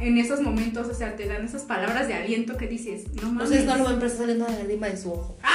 en 0.00 0.18
esos 0.18 0.40
momentos, 0.42 0.86
o 0.86 0.94
sea, 0.94 1.16
te 1.16 1.26
dan 1.26 1.44
esas 1.46 1.62
palabras 1.62 2.06
de 2.08 2.14
aliento 2.14 2.56
que 2.58 2.66
dices, 2.68 3.06
no 3.14 3.28
mames. 3.32 3.44
Ustedes 3.44 3.64
no 3.64 3.76
lo 3.76 3.84
ven, 3.84 3.94
pero 3.94 4.06
está 4.06 4.18
saliendo 4.18 4.46
la 4.46 4.54
lágrima 4.58 4.88
de 4.88 4.96
su 4.98 5.12
ojo. 5.12 5.36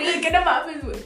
Es 0.00 0.16
que 0.20 0.30
no 0.32 0.44
mames, 0.44 0.82
güey. 0.82 0.96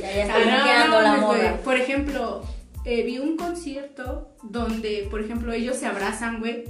ya 0.00 0.08
Ah, 0.08 0.26
está 0.38 0.38
no, 0.38 0.44
bloqueando 0.56 0.96
no 0.96 1.02
la 1.02 1.08
mames, 1.10 1.22
moda. 1.22 1.38
güey. 1.50 1.62
Por 1.62 1.76
ejemplo, 1.76 2.42
eh, 2.86 3.02
vi 3.04 3.18
un 3.18 3.36
concierto 3.36 4.34
donde, 4.42 5.06
por 5.10 5.20
ejemplo, 5.20 5.52
ellos 5.52 5.76
se 5.76 5.84
abrazan, 5.86 6.40
güey. 6.40 6.64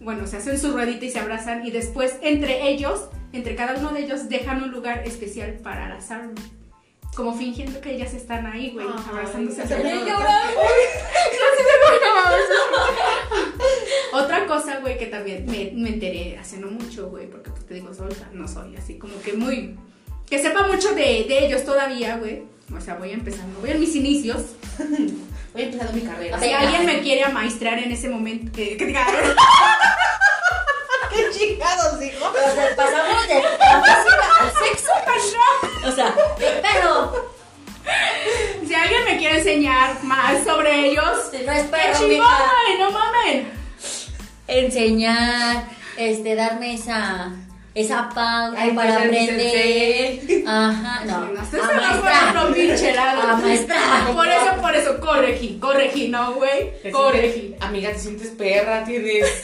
Bueno, 0.00 0.26
se 0.28 0.36
hacen 0.36 0.58
su 0.58 0.70
ruedita 0.72 1.04
y 1.06 1.10
se 1.10 1.18
abrazan 1.18 1.66
y 1.66 1.72
después 1.72 2.14
entre 2.22 2.68
ellos, 2.70 3.08
entre 3.32 3.56
cada 3.56 3.78
uno 3.78 3.90
de 3.92 4.04
ellos, 4.04 4.28
dejan 4.28 4.62
un 4.62 4.70
lugar 4.70 5.02
especial 5.06 5.54
para 5.62 5.86
armas. 5.86 6.08
Como 7.14 7.36
fingiendo 7.36 7.80
que 7.80 7.94
ellas 7.94 8.14
están 8.14 8.46
ahí, 8.46 8.70
güey, 8.70 8.86
abrazándose. 9.08 9.62
Otra 14.12 14.46
cosa, 14.46 14.78
güey, 14.78 14.96
que 14.98 15.06
también 15.06 15.44
me, 15.46 15.72
me 15.74 15.90
enteré 15.90 16.38
hace 16.38 16.58
no 16.58 16.68
mucho, 16.68 17.08
güey, 17.08 17.28
porque 17.28 17.50
pues, 17.50 17.66
te 17.66 17.74
digo, 17.74 17.92
soy, 17.92 18.08
no 18.32 18.46
soy 18.48 18.76
así 18.76 18.98
como 18.98 19.20
que 19.22 19.32
muy... 19.34 19.76
Que 20.28 20.38
sepa 20.40 20.66
mucho 20.66 20.94
de, 20.94 21.24
de 21.28 21.46
ellos 21.46 21.64
todavía, 21.64 22.16
güey. 22.16 22.44
O 22.76 22.80
sea, 22.80 22.94
voy 22.94 23.10
empezando, 23.10 23.60
voy 23.60 23.70
en 23.70 23.80
mis 23.80 23.96
inicios. 23.96 24.42
Voy 25.52 25.62
empezando 25.62 25.92
mi 25.92 26.02
carrera. 26.02 26.38
Si 26.38 26.52
alguien 26.52 26.86
me 26.86 27.00
quiere 27.00 27.24
amaestrar 27.24 27.76
en 27.80 27.90
ese 27.90 28.08
momento, 28.08 28.52
que, 28.52 28.76
que 28.76 28.86
diga, 28.86 29.04
¡Qué 31.10 31.26
chingados, 31.36 32.00
hijo! 32.00 32.24
O 32.24 32.54
sea, 32.54 32.76
pasamos 32.76 33.26
de 33.26 33.42
sexo. 34.48 34.90
O 35.86 35.92
sea, 35.92 36.14
pero 36.62 37.30
si 38.66 38.74
alguien 38.74 39.04
me 39.04 39.16
quiere 39.18 39.38
enseñar 39.38 40.02
más 40.04 40.44
sobre 40.44 40.86
ellos, 40.86 41.04
no 41.44 41.52
es 41.52 41.62
¡qué 41.62 41.68
perro, 41.68 41.98
chingón, 41.98 42.08
mija. 42.08 42.52
güey! 42.66 42.78
¡No 42.78 42.90
mamen! 42.90 43.52
Enseñar, 44.46 45.64
este, 45.96 46.34
darme 46.34 46.74
esa, 46.74 47.32
esa 47.80 48.08
Ay, 48.56 48.72
para 48.72 48.98
pues, 48.98 49.28
el 49.28 49.30
aprender. 49.30 50.44
Ajá, 50.46 51.04
no. 51.04 51.26
No, 51.26 51.40
a 51.40 51.44
por. 54.12 54.28
A 54.28 54.36
eso, 54.36 54.60
por 54.60 54.74
eso, 54.74 55.00
corregí, 55.00 55.58
corregí, 55.58 56.08
¿no, 56.08 56.34
güey? 56.34 56.72
Corregí. 56.92 57.54
Amiga, 57.60 57.92
te 57.92 57.98
sientes 57.98 58.28
perra, 58.28 58.84
tienes. 58.84 59.26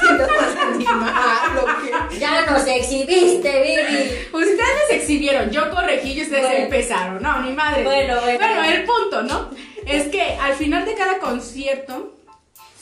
sientes 0.00 0.28
más 0.28 0.56
animal. 0.56 2.08
Ya 2.18 2.46
nos 2.46 2.66
exhibiste, 2.66 3.62
Vivi. 3.62 4.10
Ustedes 4.32 4.88
se 4.88 4.96
exhibieron, 4.96 5.50
yo 5.50 5.70
corregí 5.70 6.12
y 6.12 6.22
ustedes 6.22 6.42
Bueno. 6.42 6.64
empezaron. 6.64 7.22
No, 7.22 7.40
ni 7.42 7.52
madre. 7.52 7.84
Bueno, 7.84 8.20
bueno. 8.20 8.38
Bueno, 8.38 8.64
el 8.64 8.84
punto, 8.84 9.22
¿no? 9.22 9.50
Es 9.86 10.08
que 10.08 10.22
al 10.22 10.54
final 10.54 10.84
de 10.84 10.94
cada 10.94 11.18
concierto 11.18 12.14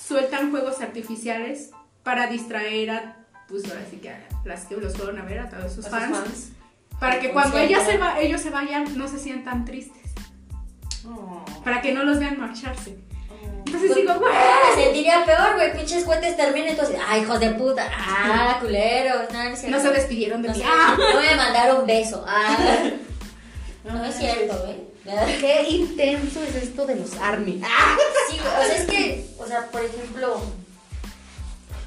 sueltan 0.07 0.51
juegos 0.51 0.81
artificiales 0.81 1.71
para 2.03 2.27
distraer 2.27 2.91
a, 2.91 3.17
pues 3.49 3.65
ahora 3.69 3.83
sí 3.91 3.97
que 3.99 4.11
a 4.11 4.21
las 4.45 4.65
que 4.67 4.77
los 4.77 4.95
fueron 4.97 5.19
a 5.19 5.25
ver, 5.25 5.39
a 5.41 5.49
todos 5.49 5.73
sus 5.73 5.87
A 5.87 5.91
sus 5.91 6.19
fans. 6.19 6.49
Para 7.01 7.19
que 7.21 7.33
cuando 7.33 7.59
ellas 7.59 7.85
se 7.85 7.99
va- 7.99 8.21
ellos 8.21 8.41
se 8.41 8.51
vayan, 8.51 8.97
no 8.97 9.09
se 9.09 9.19
sientan 9.19 9.65
tristes. 9.65 10.13
Oh, 11.07 11.45
Para 11.65 11.83
que 11.83 11.93
no 11.93 12.03
los 12.05 12.19
vean 12.19 12.39
marcharse. 12.41 12.97
oh. 13.31 13.63
Entonces 13.67 13.95
digo, 13.95 14.15
güey. 14.15 14.33
Me 14.77 14.83
sentiría 14.85 15.25
peor, 15.25 15.55
güey. 15.55 15.73
Pinches 15.77 16.05
cohetes 16.05 16.37
terminan 16.37 16.73
y 16.73 16.77
tú 16.77 16.83
así, 16.83 16.95
ay, 17.07 17.23
hijos 17.23 17.41
de 17.41 17.51
puta. 17.51 17.91
Ah, 17.95 18.59
culeros. 18.61 19.31
No, 19.33 19.45
no. 19.45 19.69
No 19.77 19.81
se 19.83 19.91
despidieron 19.91 20.41
de 20.43 20.49
No 20.49 20.55
mí. 20.55 20.63
Ah. 20.65 20.97
no 20.99 21.21
me 21.21 21.35
mandaron 21.37 21.87
beso. 21.87 22.25
Ah, 22.27 22.57
no 23.85 24.05
es 24.05 24.15
cierto, 24.17 24.57
güey. 24.65 24.85
Qué 25.41 25.69
intenso 25.69 26.43
es 26.43 26.55
esto 26.55 26.87
de 26.87 26.97
los 26.97 27.15
ARMY. 27.19 27.61
Sí, 28.31 28.39
güey, 28.39 28.55
o 28.63 28.67
sea, 28.67 28.77
es 28.77 28.87
que, 28.87 29.27
o 29.39 29.47
sea, 29.47 29.67
por 29.71 29.85
ejemplo, 29.85 30.41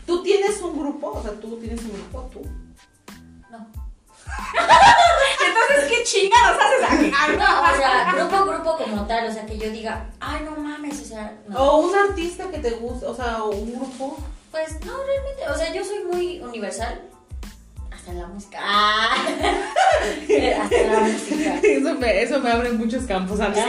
¿Tú 0.08 0.24
tienes 0.24 0.62
un 0.62 0.80
grupo? 0.80 1.12
O 1.12 1.22
sea, 1.22 1.34
tú 1.34 1.58
tienes 1.58 1.82
un 1.82 1.92
grupo, 1.92 2.30
tú. 2.32 2.42
no. 3.52 3.68
Entonces, 5.48 5.90
¿qué 5.90 6.04
chingados 6.06 6.58
haces 6.62 6.90
aquí? 6.90 7.12
Ah, 7.18 7.28
No, 7.38 7.74
o 7.74 7.76
sea, 7.78 8.14
grupo, 8.14 8.46
grupo 8.46 8.78
como 8.78 9.06
tal, 9.06 9.28
o 9.28 9.34
sea, 9.34 9.46
que 9.46 9.58
yo 9.58 9.70
diga, 9.70 10.10
ay, 10.22 10.46
no 10.46 10.52
mames, 10.52 11.02
o 11.02 11.06
sea, 11.06 11.38
no. 11.50 11.60
O 11.62 11.88
un 11.88 11.96
artista 11.96 12.50
que 12.50 12.60
te 12.60 12.72
gusta, 12.72 13.10
o 13.10 13.16
sea, 13.16 13.44
o 13.44 13.50
un 13.52 13.74
grupo. 13.74 14.18
Pues 14.50 14.80
no, 14.86 14.94
realmente, 15.04 15.50
o 15.50 15.58
sea, 15.58 15.74
yo 15.74 15.84
soy 15.84 16.06
muy 16.06 16.40
universal. 16.40 17.02
Hasta 17.92 18.12
en 18.12 18.22
la 18.22 18.28
música. 18.28 18.60
Ah, 18.62 19.10
hasta 20.62 20.76
en 20.76 20.94
la 20.94 21.00
música. 21.02 21.60
Eso 21.62 21.94
me, 21.96 22.22
eso 22.22 22.40
me 22.40 22.50
abre 22.50 22.72
muchos 22.72 23.04
campos, 23.04 23.42
amiga. 23.42 23.66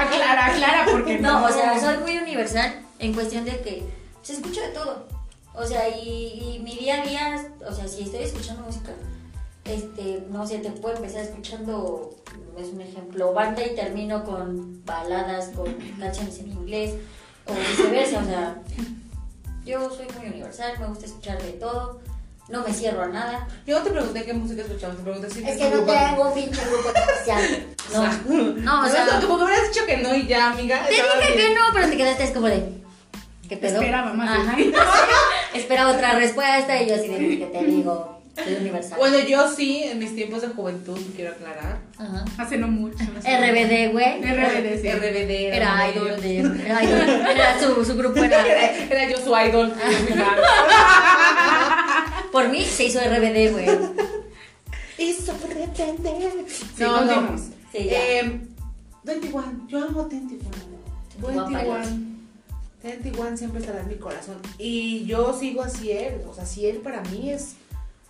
Aclara, 0.00 0.46
aclara, 0.46 0.86
porque 0.92 1.18
no. 1.18 1.40
No, 1.40 1.46
o 1.46 1.50
sea, 1.50 1.80
soy 1.80 1.98
muy 1.98 2.18
universal 2.18 2.82
en 3.00 3.12
cuestión 3.12 3.44
de 3.44 3.60
que 3.62 3.82
se 4.22 4.34
escucha 4.34 4.60
de 4.62 4.68
todo. 4.68 5.13
O 5.54 5.64
sea, 5.64 5.88
y, 5.88 6.56
y 6.56 6.58
mi 6.62 6.76
día 6.76 7.02
a 7.02 7.06
día, 7.06 7.50
o 7.68 7.72
sea, 7.72 7.86
si 7.86 8.02
estoy 8.02 8.24
escuchando 8.24 8.62
música, 8.62 8.92
este, 9.64 10.26
no 10.30 10.46
sé, 10.46 10.58
te 10.58 10.70
puedo 10.70 10.96
empezar 10.96 11.22
escuchando, 11.22 12.14
es 12.58 12.68
un 12.68 12.80
ejemplo, 12.80 13.32
banda 13.32 13.64
y 13.64 13.74
termino 13.74 14.24
con 14.24 14.84
baladas, 14.84 15.50
con 15.54 15.72
canciones 15.98 16.38
en 16.40 16.52
inglés, 16.52 16.94
o 17.46 17.54
viceversa, 17.54 18.20
o 18.20 18.24
sea, 18.24 18.62
yo 19.64 19.90
soy 19.90 20.06
muy 20.18 20.28
universal, 20.28 20.72
me 20.80 20.86
gusta 20.86 21.06
escuchar 21.06 21.40
de 21.42 21.52
todo, 21.52 22.00
no 22.48 22.62
me 22.62 22.72
cierro 22.74 23.02
a 23.02 23.08
nada. 23.08 23.48
Yo 23.66 23.78
no 23.78 23.84
te 23.84 23.90
pregunté 23.90 24.24
qué 24.24 24.34
música 24.34 24.62
escuchabas, 24.62 24.96
te 24.96 25.02
pregunté 25.02 25.30
si 25.30 25.42
Es 25.48 25.56
que 25.56 25.70
no 25.70 25.82
tengo 25.82 26.28
un 26.28 26.34
pinche 26.34 26.60
grupo 26.66 26.90
especial. 26.94 27.66
No, 27.92 28.52
no, 28.60 28.86
o 28.86 28.88
sea, 28.88 29.20
Como 29.20 29.38
que 29.38 29.44
hubieras 29.44 29.68
dicho 29.72 29.86
que 29.86 29.96
no 29.98 30.14
y 30.14 30.26
ya, 30.26 30.50
amiga. 30.50 30.84
te 30.86 30.92
dije 30.92 31.36
que 31.36 31.54
no, 31.54 31.62
pero 31.72 31.88
te 31.88 31.96
quedaste 31.96 32.32
como 32.34 32.48
de. 32.48 32.84
¿Qué 33.48 33.56
pedo? 33.56 33.80
Esperaba 33.80 34.12
más 34.12 34.40
Ajá. 34.40 34.56
Esperaba 35.54 35.92
otra 35.92 36.14
respuesta 36.18 36.82
y 36.82 36.88
yo 36.88 36.94
así 36.96 37.08
de 37.08 37.38
que 37.38 37.46
te 37.46 37.64
digo, 37.64 38.20
soy 38.34 38.54
universal. 38.54 38.98
Bueno, 38.98 39.18
yo 39.20 39.48
sí, 39.48 39.84
en 39.84 39.98
mis 39.98 40.14
tiempos 40.14 40.42
de 40.42 40.48
juventud, 40.48 40.98
quiero 41.14 41.32
aclarar. 41.32 41.78
Ajá. 41.98 42.24
Hace 42.38 42.58
no 42.58 42.68
mucho. 42.68 42.98
RBD, 42.98 43.92
güey. 43.92 44.20
RBD, 44.20 44.82
sí. 44.82 44.90
RBD. 44.90 45.54
Era 45.54 45.88
idol 45.90 46.20
de. 46.20 46.38
Era 46.38 46.84
idol. 46.84 47.08
Era 47.08 47.60
su, 47.60 47.84
su 47.84 47.96
grupo 47.96 48.22
era. 48.22 48.44
Era, 48.46 48.76
era 48.84 49.10
yo 49.10 49.18
su 49.18 49.30
idol. 49.36 49.72
fan. 49.72 50.36
Por 52.32 52.48
mí 52.48 52.64
se 52.64 52.84
hizo 52.84 52.98
RBD, 52.98 53.52
güey. 53.52 53.66
Hizo 54.98 55.32
pretender. 55.34 56.32
Sí, 56.48 56.64
no, 56.78 57.04
no. 57.04 57.38
Sí, 57.72 57.84
ya. 57.84 58.20
Eh, 58.20 58.40
21, 59.04 59.68
yo 59.68 59.84
amo 59.84 60.08
21. 60.08 60.50
21 61.20 62.13
21. 62.84 63.02
21 63.02 63.36
siempre 63.36 63.60
estará 63.60 63.80
en 63.80 63.88
mi 63.88 63.96
corazón. 63.96 64.36
Y 64.58 65.04
yo 65.06 65.36
sigo 65.38 65.62
a 65.62 65.68
Ciel. 65.68 66.20
O 66.28 66.34
sea, 66.34 66.44
Ciel 66.44 66.78
para 66.78 67.00
mí 67.02 67.30
es 67.30 67.54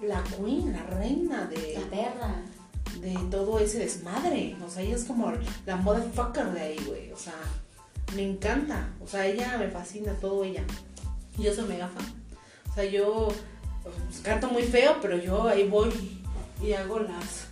la 0.00 0.22
queen, 0.24 0.72
la 0.72 0.82
reina 0.82 1.46
de, 1.46 1.78
La 1.78 1.90
perra. 1.90 2.42
de 3.00 3.16
todo 3.30 3.60
ese 3.60 3.78
desmadre. 3.78 4.56
O 4.66 4.68
sea, 4.68 4.82
ella 4.82 4.96
es 4.96 5.04
como 5.04 5.32
la 5.64 5.76
motherfucker 5.76 6.52
de 6.52 6.60
ahí, 6.60 6.84
güey. 6.86 7.12
O 7.12 7.16
sea, 7.16 7.34
me 8.16 8.22
encanta. 8.28 8.88
O 9.02 9.06
sea, 9.06 9.26
ella 9.26 9.56
me 9.58 9.68
fascina, 9.68 10.12
todo 10.20 10.42
ella. 10.42 10.64
Yo 11.38 11.54
soy 11.54 11.66
mega 11.66 11.88
fan. 11.88 12.04
O 12.70 12.74
sea, 12.74 12.84
yo 12.84 13.28
pues, 13.82 14.20
canto 14.22 14.48
muy 14.48 14.64
feo, 14.64 14.96
pero 15.00 15.16
yo 15.16 15.46
ahí 15.46 15.68
voy 15.68 15.90
y 16.60 16.72
hago 16.72 16.98
las. 16.98 17.46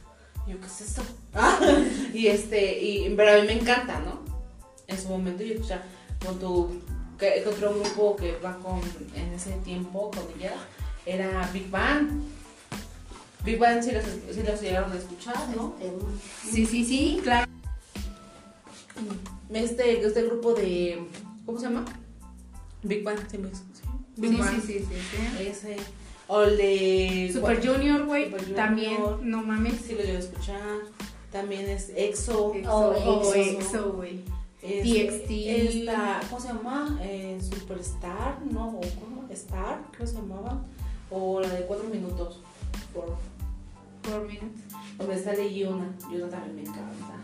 Yo, 0.48 0.58
¿qué 0.58 0.66
es 0.66 0.80
esto? 0.80 1.02
Ah, 1.34 1.60
y 2.12 2.26
este, 2.26 2.82
y, 2.82 3.14
pero 3.14 3.32
a 3.32 3.40
mí 3.40 3.46
me 3.46 3.60
encanta, 3.60 4.00
¿no? 4.00 4.22
En 4.88 5.00
su 5.00 5.08
momento 5.08 5.44
yo 5.44 5.54
escuchaba. 5.54 5.82
con 6.20 6.38
tu 6.40 6.82
que, 7.22 7.42
que 7.42 7.48
otro 7.48 7.74
grupo 7.74 8.16
que 8.16 8.36
va 8.44 8.56
con 8.58 8.80
en 9.14 9.32
ese 9.32 9.52
tiempo 9.64 10.10
con 10.10 10.24
ella 10.38 10.54
era 11.06 11.48
Big 11.52 11.70
Bang. 11.70 12.20
Big 13.44 13.58
Bang 13.58 13.82
sí 13.82 13.90
los, 13.92 14.04
sí 14.04 14.42
los 14.46 14.60
llegaron 14.60 14.92
a 14.92 14.96
escuchar, 14.96 15.36
¿no? 15.56 15.74
Sí, 16.50 16.66
sí, 16.66 16.84
sí, 16.84 17.20
claro. 17.22 17.50
Este, 19.52 20.04
este 20.04 20.22
grupo 20.22 20.54
de 20.54 21.06
¿cómo 21.44 21.58
se 21.58 21.64
llama? 21.66 21.84
Big 22.82 23.02
Bang, 23.04 23.18
sí, 23.30 23.38
me- 23.38 23.48
sí. 23.50 23.62
Big 24.16 24.30
Sí, 24.32 24.36
Bang. 24.36 24.54
sí, 24.54 24.60
sí, 24.60 24.78
sí, 24.80 24.94
sí. 25.38 25.42
Ese 25.46 25.76
o 26.28 26.42
el 26.42 26.56
de 26.56 27.30
Super 27.32 27.66
Junior, 27.66 28.04
güey, 28.06 28.30
también, 28.54 28.98
no 29.22 29.42
mames. 29.42 29.74
Sí 29.86 29.94
lo 29.94 30.02
llevo 30.02 30.16
a 30.16 30.20
escuchar. 30.20 30.60
También 31.30 31.68
es 31.68 31.90
EXO. 31.96 32.52
EXO, 32.54 32.70
Oh. 32.70 33.34
EXO, 33.34 33.92
güey. 33.92 34.22
Es- 34.62 34.84
TXT. 34.84 35.30
Esta, 35.30 36.20
¿cómo 36.30 36.40
se 36.40 36.48
llama? 36.48 36.98
Eh, 37.02 37.38
Superstar, 37.42 38.40
¿no? 38.50 38.68
¿O 38.68 38.80
cómo? 39.00 39.28
Star, 39.30 39.82
creo 39.90 40.00
que 40.00 40.06
se 40.06 40.14
llamaba. 40.14 40.62
O 41.10 41.40
la 41.40 41.48
de 41.48 41.66
cuatro 41.66 41.88
minutos. 41.88 42.40
Por, 42.94 43.16
Four 44.02 44.26
minutes. 44.26 44.62
donde 44.98 45.22
sale 45.22 45.52
Yuna. 45.54 45.90
Yuna 46.10 46.28
también 46.28 46.54
me 46.56 46.60
encanta. 46.62 47.16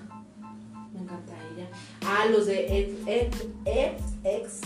Me 0.92 1.00
encanta 1.00 1.33
ella. 1.54 1.68
Ah, 2.04 2.26
los 2.30 2.47
de 2.47 2.64
F, 2.83 2.97
F, 3.07 3.49
F, 3.64 3.99
X. 4.25 4.61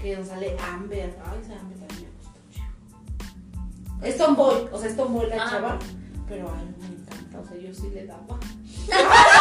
Que 0.00 0.16
nos 0.16 0.28
sale 0.28 0.56
Amber. 0.58 1.18
Ay, 1.24 1.38
esa 1.42 1.58
Amber 1.60 1.78
también 1.78 2.10
me 2.10 2.16
gusta 2.18 2.32
mucho. 2.46 4.06
Es 4.06 4.16
Tomboy. 4.18 4.68
O 4.72 4.78
sea, 4.78 4.88
es 4.90 4.96
Tomboy 4.96 5.28
la 5.30 5.44
Ah. 5.44 5.50
chava. 5.50 5.78
Pero 6.28 6.48
a 6.48 6.56
mí 6.56 6.62
me 6.80 6.86
encanta. 6.86 7.40
O 7.40 7.44
sea, 7.46 7.56
yo 7.56 7.72
sí 7.74 7.90
le 7.94 8.06
daba. 8.06 8.38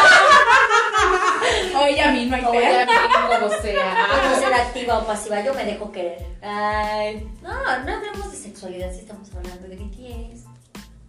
Oye, 1.76 2.02
a 2.02 2.12
mí 2.12 2.26
no 2.26 2.36
hay 2.36 2.46
Oye, 2.46 2.82
a 2.82 2.86
mí 2.86 2.92
como 3.40 3.50
sea. 3.62 4.08
Puedo 4.22 4.40
ser 4.40 4.54
activa 4.54 5.00
o 5.00 5.08
pasiva, 5.08 5.44
yo 5.44 5.54
me 5.54 5.66
dejo 5.66 5.92
querer. 5.92 6.26
Ay, 6.42 7.28
no, 7.42 7.50
no 7.52 7.94
hablemos 7.94 8.32
de 8.32 8.38
sexualidad 8.38 8.92
si 8.92 9.00
estamos 9.00 9.30
hablando 9.34 9.68
de 9.68 9.76
BTS. 9.76 10.44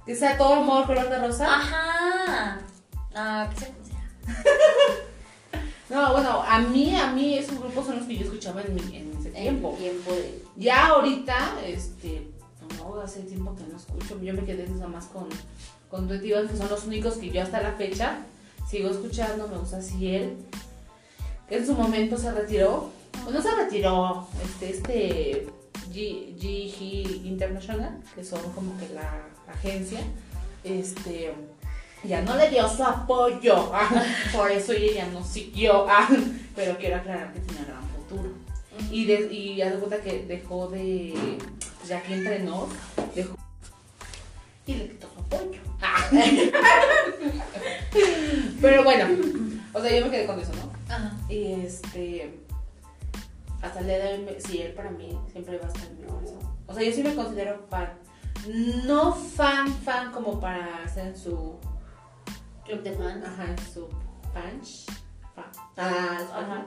Que 0.07 0.15
sea 0.15 0.37
todo 0.37 0.55
amor 0.55 0.87
color 0.87 1.09
de 1.09 1.19
rosa. 1.19 1.47
Ajá. 1.47 2.59
No, 3.15 3.51
que 3.51 3.61
sea 3.61 3.69
como 3.69 3.85
sea. 3.87 4.35
No, 5.91 6.13
bueno, 6.13 6.43
a 6.43 6.59
mí, 6.59 6.97
a 6.97 7.13
mí 7.13 7.39
esos 7.39 7.59
grupos 7.59 7.87
son 7.87 7.99
los 7.99 8.07
que 8.07 8.17
yo 8.17 8.25
escuchaba 8.25 8.63
en, 8.63 8.75
mi, 8.75 8.97
en 8.97 9.13
ese 9.21 9.31
tiempo. 9.31 9.77
tiempo 9.79 10.13
de. 10.13 10.43
Ya 10.57 10.87
ahorita, 10.89 11.37
este, 11.65 12.27
no, 12.79 13.01
hace 13.01 13.21
tiempo 13.21 13.55
que 13.55 13.65
no 13.71 13.77
escucho. 13.77 14.21
Yo 14.21 14.33
me 14.33 14.45
quedé 14.45 14.67
nada 14.67 14.89
más 14.89 15.05
con, 15.07 15.29
con 15.91 16.09
Twenty 16.09 16.31
que 16.31 16.57
son 16.57 16.69
los 16.69 16.85
únicos 16.85 17.15
que 17.15 17.31
yo 17.31 17.43
hasta 17.43 17.63
la 17.63 17.73
fecha 17.73 18.17
sigo 18.69 18.91
escuchando. 18.91 19.49
Me 19.49 19.59
gusta 19.59 19.81
Ciel, 19.81 20.37
que 21.49 21.57
en 21.57 21.67
su 21.67 21.75
momento 21.75 22.17
se 22.17 22.33
retiró. 22.33 22.91
Pues 23.23 23.35
no 23.35 23.43
se 23.43 23.55
retiró, 23.55 24.27
este, 24.45 24.71
este 24.71 25.47
G, 25.91 26.35
GG 26.37 27.27
International, 27.27 28.03
que 28.15 28.25
son 28.25 28.41
como 28.53 28.77
que 28.79 28.89
la 28.93 29.29
agencia, 29.47 30.01
este, 30.65 31.33
ya 32.03 32.23
no 32.23 32.37
le 32.37 32.51
dio 32.51 32.69
su 32.69 32.83
apoyo. 32.85 33.73
Por 34.33 34.51
eso 34.51 34.73
ella 34.73 34.93
ya 34.95 35.07
no 35.09 35.25
siguió. 35.25 35.87
Pero 36.57 36.77
quiero 36.79 36.97
aclarar 36.97 37.33
que 37.33 37.41
tiene 37.41 37.65
gran 37.65 37.83
futuro. 37.89 38.31
Y, 38.91 39.07
de, 39.07 39.33
y 39.33 39.57
ya 39.57 39.71
de 39.71 39.79
cuenta 39.79 40.01
que 40.01 40.25
dejó 40.25 40.69
de. 40.69 41.15
Ya 41.87 42.03
que 42.03 42.15
entrenó, 42.15 42.69
dejó. 43.15 43.37
Y 44.67 44.75
le 44.75 44.89
quitó 44.89 45.09
su 45.13 45.21
apoyo. 45.21 45.61
Pero 48.61 48.85
bueno, 48.85 49.07
o 49.73 49.81
sea, 49.81 49.99
yo 49.99 50.05
me 50.07 50.11
quedé 50.11 50.27
con 50.27 50.41
eso, 50.41 50.53
¿no? 50.55 50.73
Ajá. 50.93 51.13
Y 51.29 51.53
este. 51.53 52.41
Hasta 53.61 53.81
el 53.81 53.87
día 53.87 53.99
de 53.99 54.15
hoy, 54.15 54.27
sí, 54.39 54.63
él 54.63 54.73
para 54.73 54.91
mí 54.91 55.19
siempre 55.33 55.59
va 55.59 55.67
a 55.67 55.69
estar 55.69 55.87
en 55.87 56.01
mi 56.01 56.07
corazón. 56.07 56.39
O 56.67 56.75
sea, 56.75 56.83
yo 56.83 56.93
sí 56.93 57.03
me 57.03 57.15
considero 57.15 57.67
fan. 57.69 57.93
No 58.87 59.15
fan, 59.15 59.69
fan 59.69 60.13
como 60.13 60.41
para 60.41 60.85
en 60.97 61.15
su. 61.17 61.59
Club 62.65 62.83
de 62.83 62.93
fans. 62.93 63.27
Ajá, 63.27 63.45
en 63.45 63.59
su 63.59 63.89
punch. 64.33 64.87
Fan. 65.35 65.45
Ah. 65.77 66.19
Ajá. 66.33 66.67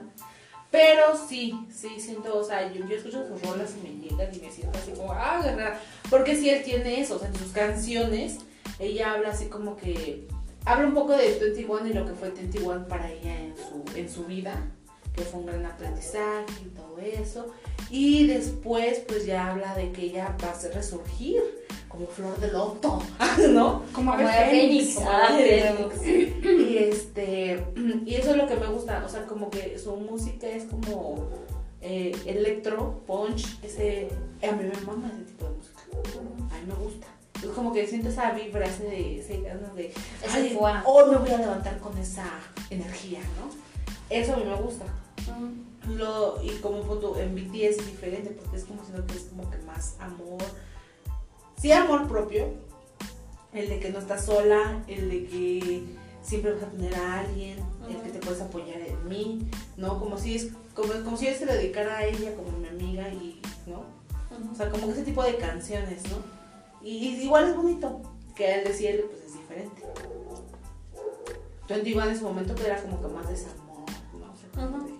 Pero 0.70 1.16
sí, 1.16 1.66
sí, 1.72 1.98
siento, 1.98 2.38
o 2.38 2.44
sea, 2.44 2.70
yo, 2.72 2.86
yo 2.86 2.96
escucho 2.96 3.26
sus 3.26 3.40
rolas 3.42 3.74
y 3.76 3.88
me 3.88 3.94
llegan 3.94 4.34
y 4.34 4.38
me 4.38 4.50
siento 4.50 4.78
así 4.78 4.92
como, 4.92 5.12
ah, 5.12 5.40
guerrera. 5.42 5.80
Porque 6.10 6.36
sí, 6.36 6.50
él 6.50 6.62
tiene 6.62 7.00
eso, 7.00 7.16
o 7.16 7.18
sea, 7.18 7.28
en 7.28 7.36
sus 7.36 7.52
canciones, 7.52 8.38
ella 8.78 9.12
habla 9.12 9.30
así 9.30 9.46
como 9.46 9.76
que, 9.76 10.28
habla 10.66 10.86
un 10.86 10.94
poco 10.94 11.16
de 11.16 11.38
21 11.38 11.86
y 11.86 11.92
lo 11.94 12.04
que 12.04 12.12
fue 12.12 12.30
21 12.30 12.86
para 12.86 13.10
ella 13.10 13.34
en 13.40 13.54
su, 13.56 13.98
en 13.98 14.10
su 14.10 14.24
vida, 14.24 14.62
fue 15.22 15.40
un 15.40 15.46
gran 15.46 15.66
aprendizaje 15.66 16.46
y 16.64 16.68
todo 16.70 16.98
eso. 16.98 17.46
Y 17.90 18.26
después, 18.26 19.00
pues 19.08 19.24
ya 19.26 19.50
habla 19.50 19.74
de 19.74 19.92
que 19.92 20.02
ella 20.06 20.36
va 20.42 20.48
a 20.48 20.52
hacer 20.52 20.74
resurgir 20.74 21.42
como 21.88 22.06
flor 22.06 22.38
de 22.38 22.52
loto, 22.52 23.02
¿no? 23.50 23.82
Como 23.92 24.12
Como 24.12 24.28
de 24.28 24.34
fénix. 24.50 24.98
Ah. 25.06 25.38
Y 25.40 26.76
este, 26.78 27.64
y 28.04 28.14
eso 28.14 28.30
es 28.32 28.36
lo 28.36 28.46
que 28.46 28.56
me 28.56 28.66
gusta, 28.66 29.02
o 29.04 29.08
sea, 29.08 29.24
como 29.26 29.48
que 29.50 29.78
su 29.78 29.96
música 29.96 30.46
es 30.48 30.64
como 30.64 31.28
eh, 31.80 32.14
electro, 32.26 33.00
punch, 33.06 33.58
ese, 33.62 34.08
a 34.42 34.52
mí 34.52 34.64
me 34.64 34.80
mama 34.86 35.10
ese 35.14 35.24
tipo 35.24 35.44
de 35.46 35.50
música, 35.52 35.80
a 36.54 36.58
mí 36.58 36.66
me 36.66 36.74
gusta. 36.74 37.06
Es 37.42 37.46
como 37.50 37.72
que 37.72 37.86
siento 37.86 38.08
esa 38.08 38.32
vibra, 38.32 38.66
ese, 38.66 38.82
de- 38.84 39.20
ese 39.20 39.40
ganas 39.40 39.74
de, 39.76 39.86
Ese 39.86 39.96
ay, 40.30 40.58
hoy 40.84 41.10
me 41.10 41.16
voy 41.18 41.30
a 41.30 41.38
levantar 41.38 41.78
con 41.78 41.96
esa 41.96 42.26
energía, 42.68 43.20
¿no? 43.20 43.48
Eso 44.10 44.34
a 44.34 44.36
mí 44.38 44.44
me 44.44 44.56
gusta. 44.56 44.84
Lo, 45.88 46.42
y 46.42 46.50
como 46.58 46.82
punto, 46.82 47.18
en 47.18 47.34
BTS 47.34 47.78
es 47.78 47.86
diferente 47.86 48.30
porque 48.30 48.56
es 48.56 48.64
como 48.64 48.84
siento 48.84 49.06
que 49.06 49.14
es 49.14 49.24
como 49.24 49.50
que 49.50 49.58
más 49.58 49.96
amor. 50.00 50.42
Sí, 51.60 51.72
amor 51.72 52.06
propio. 52.08 52.46
El 53.52 53.68
de 53.68 53.80
que 53.80 53.90
no 53.90 53.98
estás 53.98 54.26
sola, 54.26 54.84
el 54.86 55.08
de 55.08 55.26
que 55.26 55.84
siempre 56.22 56.52
vas 56.52 56.62
a 56.62 56.70
tener 56.70 56.94
a 56.94 57.20
alguien, 57.20 57.58
el 57.88 57.96
que 58.02 58.10
te 58.10 58.18
puedes 58.18 58.40
apoyar 58.42 58.80
en 58.80 59.08
mí, 59.08 59.48
¿no? 59.76 59.98
Como 59.98 60.18
si 60.18 60.36
es, 60.36 60.50
como, 60.74 60.92
como 61.04 61.16
si 61.16 61.26
yo 61.26 61.32
se 61.32 61.46
lo 61.46 61.54
dedicara 61.54 61.98
a 61.98 62.04
ella 62.04 62.34
como 62.34 62.56
mi 62.58 62.68
amiga 62.68 63.08
y, 63.08 63.40
¿no? 63.66 63.84
O 64.52 64.54
sea, 64.54 64.68
como 64.70 64.86
que 64.86 64.92
ese 64.92 65.04
tipo 65.04 65.22
de 65.22 65.36
canciones, 65.36 66.02
¿no? 66.10 66.18
Y, 66.86 66.90
y 66.90 67.22
igual 67.22 67.48
es 67.48 67.56
bonito, 67.56 68.02
que 68.36 68.56
el 68.56 68.64
de 68.64 68.74
cielo 68.74 69.04
pues 69.08 69.22
es 69.24 69.32
diferente. 69.32 69.82
One 71.70 72.10
en 72.10 72.18
su 72.18 72.24
momento 72.24 72.54
que 72.54 72.66
era 72.66 72.80
como 72.82 73.00
que 73.00 73.08
más 73.08 73.28
desamor, 73.28 73.84
¿no? 74.14 74.32
O 74.32 74.36
sea. 74.36 74.97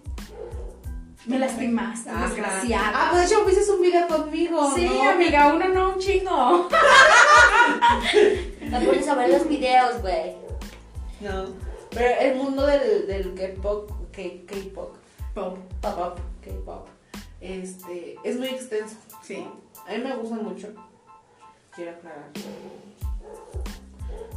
Me 1.28 1.38
lastimaste, 1.38 2.08
Ajá. 2.10 2.26
desgraciada. 2.26 2.90
Ah, 2.94 3.08
pues 3.10 3.28
de 3.28 3.34
hecho 3.36 3.48
hiciste 3.50 3.72
un 3.72 3.82
video 3.82 4.08
conmigo, 4.08 4.72
sí, 4.74 4.86
¿no? 4.86 5.10
amiga, 5.10 5.52
uno 5.54 5.68
no, 5.68 5.90
un 5.92 5.98
chingo. 5.98 6.68
Me 8.70 8.80
pones 8.80 9.06
a 9.08 9.14
ver 9.14 9.28
los 9.30 9.46
videos, 9.46 10.00
güey. 10.00 10.34
No. 11.20 11.44
Pero 11.90 12.20
el 12.20 12.36
mundo 12.36 12.66
del, 12.66 13.06
del 13.06 13.34
K-pop, 13.34 13.90
K- 14.10 14.44
K-pop, 14.46 14.96
Pop. 15.34 15.58
pop, 15.82 16.18
K-pop, 16.42 16.86
este, 17.40 18.16
es 18.24 18.38
muy 18.38 18.48
extenso. 18.48 18.96
Sí. 19.22 19.46
A 19.86 19.92
mí 19.92 19.98
me 19.98 20.16
gusta 20.16 20.36
mucho. 20.36 20.68
Quiero 21.74 21.92
aclarar. 21.92 22.30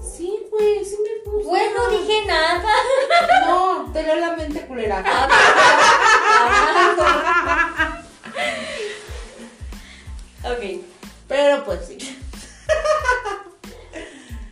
Sí, 0.01 0.39
güey, 0.49 0.83
sí 0.83 0.97
me 1.01 1.31
gusta. 1.31 1.49
Güey, 1.49 1.63
no 1.73 1.89
dije 1.97 2.25
nada. 2.27 2.63
No, 3.47 3.89
te 3.91 4.03
leo 4.03 4.15
la 4.15 4.35
mente 4.35 4.61
culera. 4.67 5.03
ok. 10.43 10.81
Pero 11.27 11.63
pues 11.65 11.85
sí. 11.87 11.97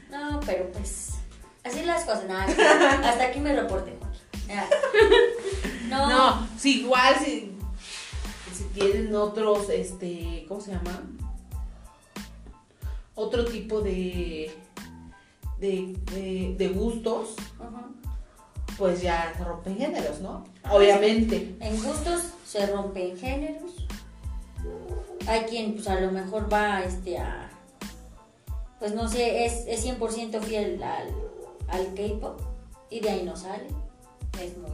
No, 0.10 0.40
pero 0.46 0.72
pues. 0.72 1.10
Así 1.64 1.84
las 1.84 2.04
cosas, 2.06 2.26
nada. 2.26 2.46
Hasta 3.04 3.26
aquí 3.26 3.40
me 3.40 3.54
reporte. 3.54 3.98
No. 5.88 6.10
No, 6.10 6.48
sí, 6.58 6.82
igual 6.82 7.16
si, 7.24 7.52
si 8.54 8.64
tienen 8.74 9.14
otros, 9.16 9.70
este, 9.70 10.46
¿cómo 10.48 10.62
se 10.62 10.72
llama? 10.72 11.04
Otro 13.16 13.46
tipo 13.46 13.82
de, 13.82 14.56
de, 15.60 15.96
de, 16.12 16.56
de 16.58 16.68
gustos, 16.70 17.36
pues 18.78 19.02
ya 19.02 19.34
se 19.38 19.44
rompen 19.44 19.78
géneros, 19.78 20.20
¿no? 20.22 20.46
Obviamente. 20.72 21.56
En 21.60 21.84
gustos 21.84 22.22
se 22.46 22.66
rompen 22.68 23.18
géneros. 23.18 23.88
Hay 25.28 25.42
quien, 25.42 25.74
pues 25.74 25.88
a 25.88 26.00
lo 26.00 26.12
mejor 26.12 26.52
va 26.52 26.84
este, 26.84 27.18
a. 27.18 27.50
Pues 28.80 28.94
no 28.94 29.08
sé, 29.08 29.46
es, 29.46 29.66
es 29.68 29.86
100% 29.86 30.42
fiel 30.42 30.82
al, 30.82 31.10
al 31.68 31.94
K-pop 31.94 32.40
y 32.90 33.00
de 33.00 33.10
ahí 33.10 33.24
no 33.24 33.36
sale. 33.36 33.68
Es 34.42 34.58
muy, 34.58 34.72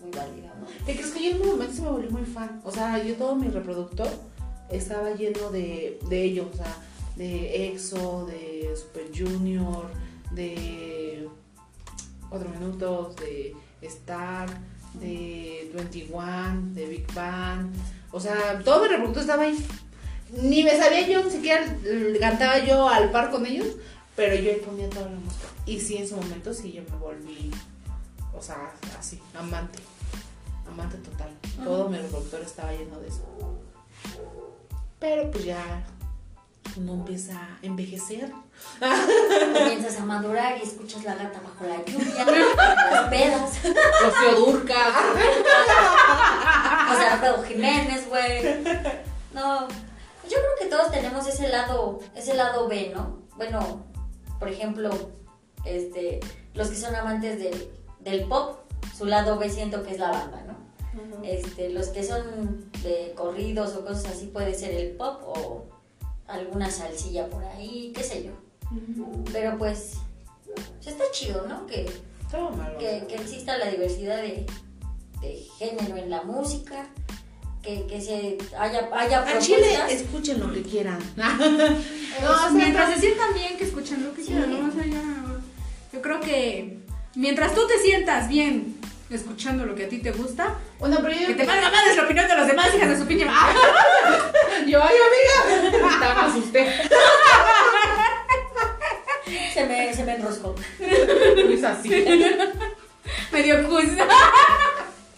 muy 0.00 0.10
válido, 0.10 0.48
¿no? 0.60 0.66
¿Qué 0.86 0.94
crees 0.94 1.10
que 1.10 1.22
yo 1.22 1.30
en 1.36 1.42
un 1.42 1.48
momento 1.48 1.74
se 1.74 1.82
me 1.82 1.90
volví 1.90 2.08
muy 2.08 2.24
fan? 2.24 2.60
O 2.64 2.70
sea, 2.70 3.02
yo 3.02 3.14
todo 3.16 3.36
mi 3.36 3.48
reproductor 3.48 4.08
estaba 4.70 5.10
lleno 5.10 5.50
de, 5.50 5.98
de 6.08 6.22
ellos, 6.22 6.46
o 6.52 6.56
sea, 6.56 6.76
de 7.16 7.68
EXO, 7.68 8.26
de 8.26 8.74
Super 8.76 9.10
Junior, 9.14 9.86
de 10.32 11.28
Cuatro 12.28 12.48
Minutos, 12.50 13.16
de 13.16 13.54
Star, 13.82 14.48
de 14.94 15.70
21, 15.74 16.74
de 16.74 16.86
Big 16.86 17.12
Bang. 17.14 17.70
O 18.10 18.20
sea, 18.20 18.58
todo 18.64 18.82
mi 18.82 18.88
reproductor 18.88 19.22
estaba 19.22 19.42
ahí. 19.44 19.56
Ni 20.42 20.62
me 20.62 20.76
sabía 20.76 21.06
yo, 21.06 21.24
ni 21.24 21.30
siquiera 21.30 21.64
cantaba 22.20 22.58
yo 22.58 22.88
al 22.88 23.10
par 23.10 23.30
con 23.30 23.46
ellos, 23.46 23.66
pero 24.14 24.34
yo 24.34 24.50
ahí 24.50 24.60
ponía 24.64 24.88
toda 24.90 25.08
la 25.08 25.18
música. 25.18 25.46
Y 25.64 25.80
sí, 25.80 25.96
en 25.96 26.08
su 26.08 26.16
momento 26.16 26.52
sí 26.52 26.72
yo 26.72 26.82
me 26.90 26.96
volví, 26.98 27.50
o 28.34 28.42
sea, 28.42 28.72
así, 28.98 29.18
amante. 29.34 29.78
Amante 30.66 30.98
total. 30.98 31.30
Todo 31.64 31.88
mi 31.88 31.96
reproductor 31.96 32.40
estaba 32.42 32.72
lleno 32.72 33.00
de 33.00 33.08
eso. 33.08 33.24
Pero 34.98 35.30
pues 35.30 35.44
ya 35.44 35.86
uno 36.76 36.94
empieza 36.94 37.34
a 37.38 37.58
envejecer. 37.62 38.32
Comienzas 38.80 39.98
a 39.98 40.04
madurar 40.04 40.58
y 40.58 40.62
escuchas 40.62 41.04
la 41.04 41.14
gata 41.14 41.40
bajo 41.40 41.64
la 41.64 41.84
lluvia, 41.84 42.24
las 42.90 43.08
pedas. 43.08 43.58
Rocío 43.62 44.44
Durca. 44.44 44.74
O 46.90 46.96
sea, 46.96 47.14
Alfredo 47.14 47.42
Jiménez, 47.44 48.08
güey. 48.08 48.62
No, 49.32 49.68
yo 49.68 50.36
creo 50.36 50.56
que 50.60 50.66
todos 50.66 50.90
tenemos 50.90 51.26
ese 51.26 51.48
lado, 51.48 52.00
ese 52.14 52.34
lado 52.34 52.68
B, 52.68 52.92
¿no? 52.94 53.18
Bueno, 53.36 53.84
por 54.38 54.48
ejemplo, 54.48 54.90
este, 55.64 56.20
los 56.54 56.68
que 56.68 56.76
son 56.76 56.94
amantes 56.94 57.38
del, 57.38 57.70
del 58.00 58.24
pop, 58.24 58.58
su 58.96 59.06
lado 59.06 59.38
B 59.38 59.48
siento 59.50 59.82
que 59.82 59.92
es 59.92 59.98
la 59.98 60.10
banda, 60.10 60.42
¿no? 60.46 60.58
Este, 61.22 61.70
los 61.70 61.88
que 61.88 62.02
son 62.02 62.70
de 62.82 63.12
corridos 63.16 63.74
o 63.76 63.84
cosas 63.84 64.06
así 64.06 64.26
puede 64.26 64.54
ser 64.54 64.72
el 64.72 64.96
pop 64.96 65.22
o 65.24 65.66
alguna 66.28 66.70
salsilla 66.70 67.28
por 67.28 67.42
ahí, 67.44 67.92
qué 67.94 68.02
sé 68.02 68.22
yo. 68.24 68.32
Pero 69.32 69.56
pues, 69.58 69.94
pues 70.54 70.86
está 70.86 71.04
chido, 71.12 71.46
¿no? 71.48 71.66
Que, 71.66 71.86
que, 72.78 73.06
que 73.08 73.14
exista 73.14 73.56
la 73.58 73.70
diversidad 73.70 74.18
de, 74.18 74.46
de 75.20 75.46
género 75.58 75.96
en 75.96 76.10
la 76.10 76.22
música, 76.22 76.86
que, 77.62 77.86
que 77.86 78.00
se 78.00 78.38
haya, 78.58 78.88
haya 78.92 79.20
A 79.22 79.38
Chile, 79.38 79.58
propuestas. 79.74 79.90
escuchen 79.92 80.40
lo 80.40 80.52
que 80.52 80.62
quieran. 80.62 80.98
No, 82.20 82.50
mientras 82.50 82.94
se 82.94 83.00
sientan 83.00 83.32
bien, 83.32 83.56
que 83.56 83.64
escuchen 83.64 84.04
lo 84.04 84.12
que 84.12 84.22
Sí. 84.22 84.28
quieran, 84.32 84.50
¿no? 84.50 84.68
O 84.68 84.72
sea, 84.72 84.84
ya- 84.86 85.40
yo 85.92 86.02
creo 86.02 86.20
que 86.20 86.78
mientras 87.14 87.54
tú 87.54 87.60
te 87.68 87.78
sientas 87.78 88.28
bien 88.28 88.76
escuchando 89.10 89.64
lo 89.64 89.74
que 89.74 89.84
a 89.86 89.88
ti 89.88 89.98
te 89.98 90.10
gusta, 90.12 90.54
Bueno, 90.78 90.98
pero 91.02 91.14
yo. 91.14 91.26
que 91.28 91.34
te 91.34 91.44
valga 91.46 91.70
madres 91.70 91.96
la 91.96 92.02
opinión 92.04 92.28
de 92.28 92.36
los 92.36 92.46
demás, 92.46 92.74
hijas 92.74 92.88
de 92.90 92.98
su 92.98 93.06
pinche. 93.06 93.24
Yo, 94.66 94.82
ay, 94.82 94.96
amiga. 95.08 95.88
Estaba 95.94 96.22
me 96.22 96.28
asusté. 96.28 96.66
Se 99.52 99.66
me, 99.66 99.92
se 99.92 100.04
me 100.04 100.14
enroscó. 100.14 100.54
Así. 101.66 101.88
Me 103.32 103.42
dio 103.42 103.66
justo. 103.68 104.04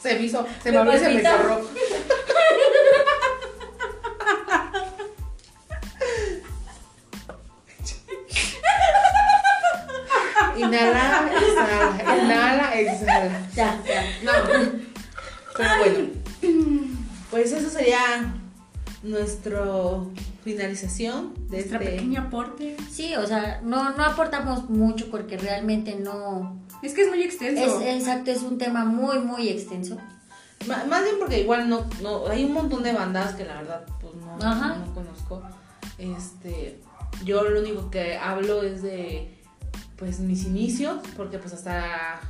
Se 0.03 0.15
me 0.15 0.23
hizo, 0.23 0.47
se 0.63 0.73
Me 0.73 0.73
me 0.73 0.79
abrió 0.79 0.97
y 0.97 0.99
se 0.99 1.09
me 1.11 1.21
cerró. 1.23 1.61
Nuestro 19.11 20.11
finalización 20.45 21.35
de 21.49 21.59
Nuestra 21.59 21.79
este. 21.79 21.91
pequeño 21.91 22.23
aporte. 22.23 22.77
Sí, 22.91 23.15
o 23.15 23.27
sea, 23.27 23.61
no, 23.63 23.97
no 23.97 24.05
aportamos 24.05 24.69
mucho 24.71 25.11
porque 25.11 25.37
realmente 25.37 25.97
no... 25.97 26.59
Es 26.83 26.95
que 26.95 27.03
es 27.03 27.09
muy 27.09 27.23
extenso. 27.23 27.81
Es, 27.81 27.97
exacto, 27.97 28.31
es 28.31 28.43
un 28.43 28.59
tema 28.59 28.85
muy, 28.85 29.19
muy 29.19 29.49
extenso. 29.49 29.99
Más 30.67 31.05
bien 31.05 31.17
porque 31.19 31.41
igual 31.41 31.69
no, 31.69 31.87
no, 32.03 32.27
hay 32.27 32.45
un 32.45 32.53
montón 32.53 32.83
de 32.83 32.93
bandas 32.93 33.35
que 33.35 33.47
la 33.47 33.55
verdad 33.63 33.87
pues 34.01 34.15
no, 34.15 34.37
Ajá. 34.47 34.77
no 34.77 34.95
conozco. 34.95 35.43
Este, 35.97 36.81
yo 37.25 37.43
lo 37.45 37.61
único 37.61 37.91
que 37.91 38.17
hablo 38.17 38.63
es 38.63 38.83
de 38.83 39.39
pues 39.97 40.21
mis 40.21 40.45
inicios, 40.45 40.99
porque 41.17 41.39
pues 41.39 41.53
hasta 41.55 42.21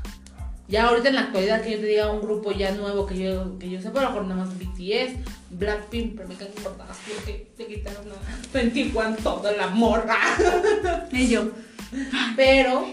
ya 0.71 0.87
ahorita 0.87 1.09
en 1.09 1.17
la 1.17 1.23
actualidad 1.23 1.63
que 1.63 1.73
yo 1.73 1.81
te 1.81 1.87
diga 1.87 2.11
un 2.11 2.21
grupo 2.21 2.53
ya 2.53 2.71
nuevo 2.71 3.05
que 3.05 3.19
yo 3.19 3.59
que 3.59 3.69
yo 3.69 3.83
sepa, 3.83 4.01
a 4.01 4.03
lo 4.05 4.11
mejor 4.11 4.27
nada 4.27 4.45
más 4.45 4.57
BTS, 4.57 5.17
Blackpink, 5.51 6.17
pero 6.17 6.29
me 6.29 6.37
caen 6.37 6.53
gordas 6.63 6.97
porque 7.09 7.51
le 7.59 7.67
quitaron 7.67 8.07
a 8.13 8.53
21 8.53 9.17
todo 9.23 9.49
el 9.49 9.61
amor. 9.61 10.07
Y 11.13 11.29
yo, 11.29 11.51
Pero 12.37 12.87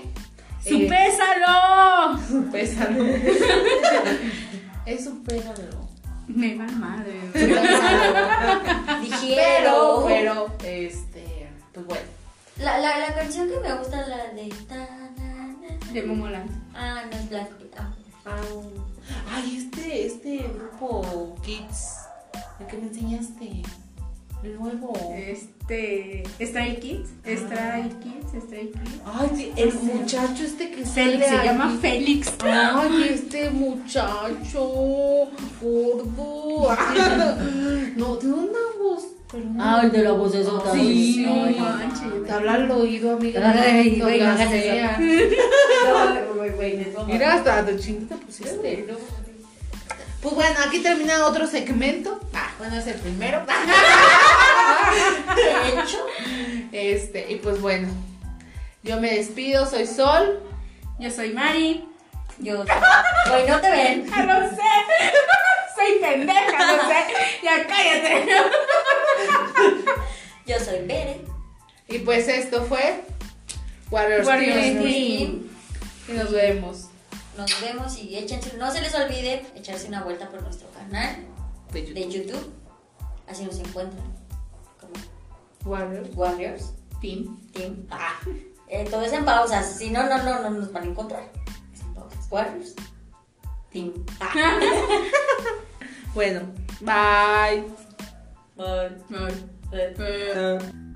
¡supésalo! 0.64 2.20
pésalo. 2.52 3.06
es 4.86 5.06
un 5.06 5.24
pésalo. 5.24 5.88
Me 6.28 6.56
va 6.56 6.66
madre. 6.66 7.22
Dijeron. 9.02 10.04
Pero, 10.06 10.06
pero, 10.08 10.48
este, 10.64 11.50
pues 11.74 11.86
bueno. 11.86 12.06
La, 12.58 12.80
la, 12.80 12.98
la 12.98 13.14
canción 13.14 13.48
que 13.50 13.60
me 13.60 13.74
gusta 13.76 14.02
es 14.02 14.08
la 14.08 14.18
de... 14.34 14.47
Momoland. 16.04 16.50
Ah, 16.74 17.04
no 17.10 17.18
es 17.18 17.30
Blackpink. 17.30 17.72
Ah. 17.78 17.94
Ay, 19.32 19.58
este, 19.58 20.06
este 20.06 20.50
grupo 20.54 21.36
Kids, 21.44 21.96
el 22.60 22.68
que 22.68 22.78
me 22.78 22.88
enseñaste, 22.88 23.64
el 24.44 24.60
nuevo. 24.60 24.94
Este. 25.16 26.24
Stray 26.42 26.80
Kids. 26.80 27.10
Stray 27.26 27.90
Kids. 28.02 28.44
Stray 28.46 28.68
Kids. 28.72 29.02
Ay, 29.06 29.30
sí, 29.36 29.52
el 29.56 29.74
muchacho 29.74 30.44
este 30.44 30.72
que 30.72 30.86
Félix, 30.86 31.28
se 31.28 31.44
llama 31.44 31.70
aquí. 31.70 31.78
Félix. 31.78 32.34
Ay, 32.44 33.10
este 33.14 33.50
muchacho 33.50 35.30
gordo. 35.62 36.78
No, 37.98 38.16
tiene 38.18 38.36
una 38.36 38.60
voz, 38.80 39.06
no. 39.34 39.64
Ah, 39.64 39.82
el 39.84 39.92
de 39.92 40.04
la 40.04 40.12
voz 40.12 40.34
es 40.36 40.48
otra. 40.48 40.72
Sí, 40.72 41.24
no 41.26 41.46
no 41.48 41.78
manches. 41.78 42.26
Te 42.26 42.32
habla 42.32 42.54
al 42.54 42.72
oído, 42.72 43.14
amiga. 43.18 43.54
Ay, 43.56 43.98
no 43.98 44.08
fea. 44.08 44.98
Mira, 47.06 47.34
hasta 47.34 47.66
tu 47.66 47.78
chingo 47.78 48.08
te 48.08 48.16
pusiste. 48.26 48.88
Pues 50.22 50.36
bueno, 50.36 50.56
aquí 50.66 50.80
termina 50.80 51.26
otro 51.26 51.46
segmento. 51.48 52.20
Ah, 52.34 52.50
bueno, 52.58 52.76
es 52.78 52.88
el 52.88 52.96
primero. 52.96 53.42
De 55.36 55.70
hecho, 55.82 56.06
Este, 56.72 57.32
y 57.32 57.36
pues 57.36 57.62
bueno, 57.62 57.88
yo 58.84 59.00
me 59.00 59.12
despido, 59.12 59.66
soy 59.66 59.86
Sol. 59.86 60.42
Yo 61.00 61.12
soy 61.12 61.34
Mari. 61.34 61.88
yo... 62.40 62.64
Güey, 63.30 63.48
no 63.48 63.60
te 63.62 63.70
ven. 63.70 64.10
Ah, 64.14 64.24
no 64.24 64.50
sé. 64.50 64.56
Soy 65.76 66.00
pendeja, 66.02 66.58
no 66.58 66.88
sé. 66.90 67.06
Ya 67.44 67.68
cállate. 67.68 68.26
Yo 70.46 70.60
soy 70.60 70.86
Bere. 70.86 71.22
Y 71.88 72.00
pues 72.00 72.28
esto 72.28 72.64
fue 72.66 73.04
Warriors 73.92 74.28
Warriors 74.28 74.56
Team. 74.56 75.50
Y 76.08 76.12
nos 76.14 76.32
vemos 76.32 76.86
Nos 77.38 77.62
vemos 77.62 77.98
y 77.98 78.18
échense, 78.18 78.58
no 78.58 78.72
se 78.72 78.82
les 78.82 78.94
olvide 78.96 79.46
echarse 79.56 79.88
una 79.88 80.04
vuelta 80.04 80.30
por 80.30 80.42
nuestro 80.42 80.70
canal 80.72 81.18
de 81.72 81.82
YouTube. 81.82 81.94
de 81.94 82.10
YouTube. 82.10 82.54
Así 83.28 83.44
nos 83.44 83.60
encuentran 83.60 84.06
como 84.80 84.94
Warriors 85.66 86.10
Warriors 86.16 86.74
Team. 87.02 87.38
Team. 87.54 87.88
Ah, 87.92 88.20
eh, 88.70 88.86
todo 88.90 89.02
es 89.04 89.14
en 89.14 89.26
pausas. 89.26 89.78
Si 89.78 89.90
no, 89.90 90.04
no, 90.04 90.18
no, 90.24 90.42
no 90.42 90.50
nos 90.50 90.72
van 90.72 90.84
a 90.84 90.88
encontrar. 90.88 91.32
Es 91.74 91.82
en 91.82 91.94
pausas. 91.94 92.28
Warriors 92.30 92.74
Team. 93.72 93.94
Ah. 94.20 94.60
Bueno, 96.18 96.52
bye. 96.82 97.87
Bye. 98.58 98.90
Ay. 99.14 99.94
Bye. 99.96 100.06
Eh. 100.36 100.87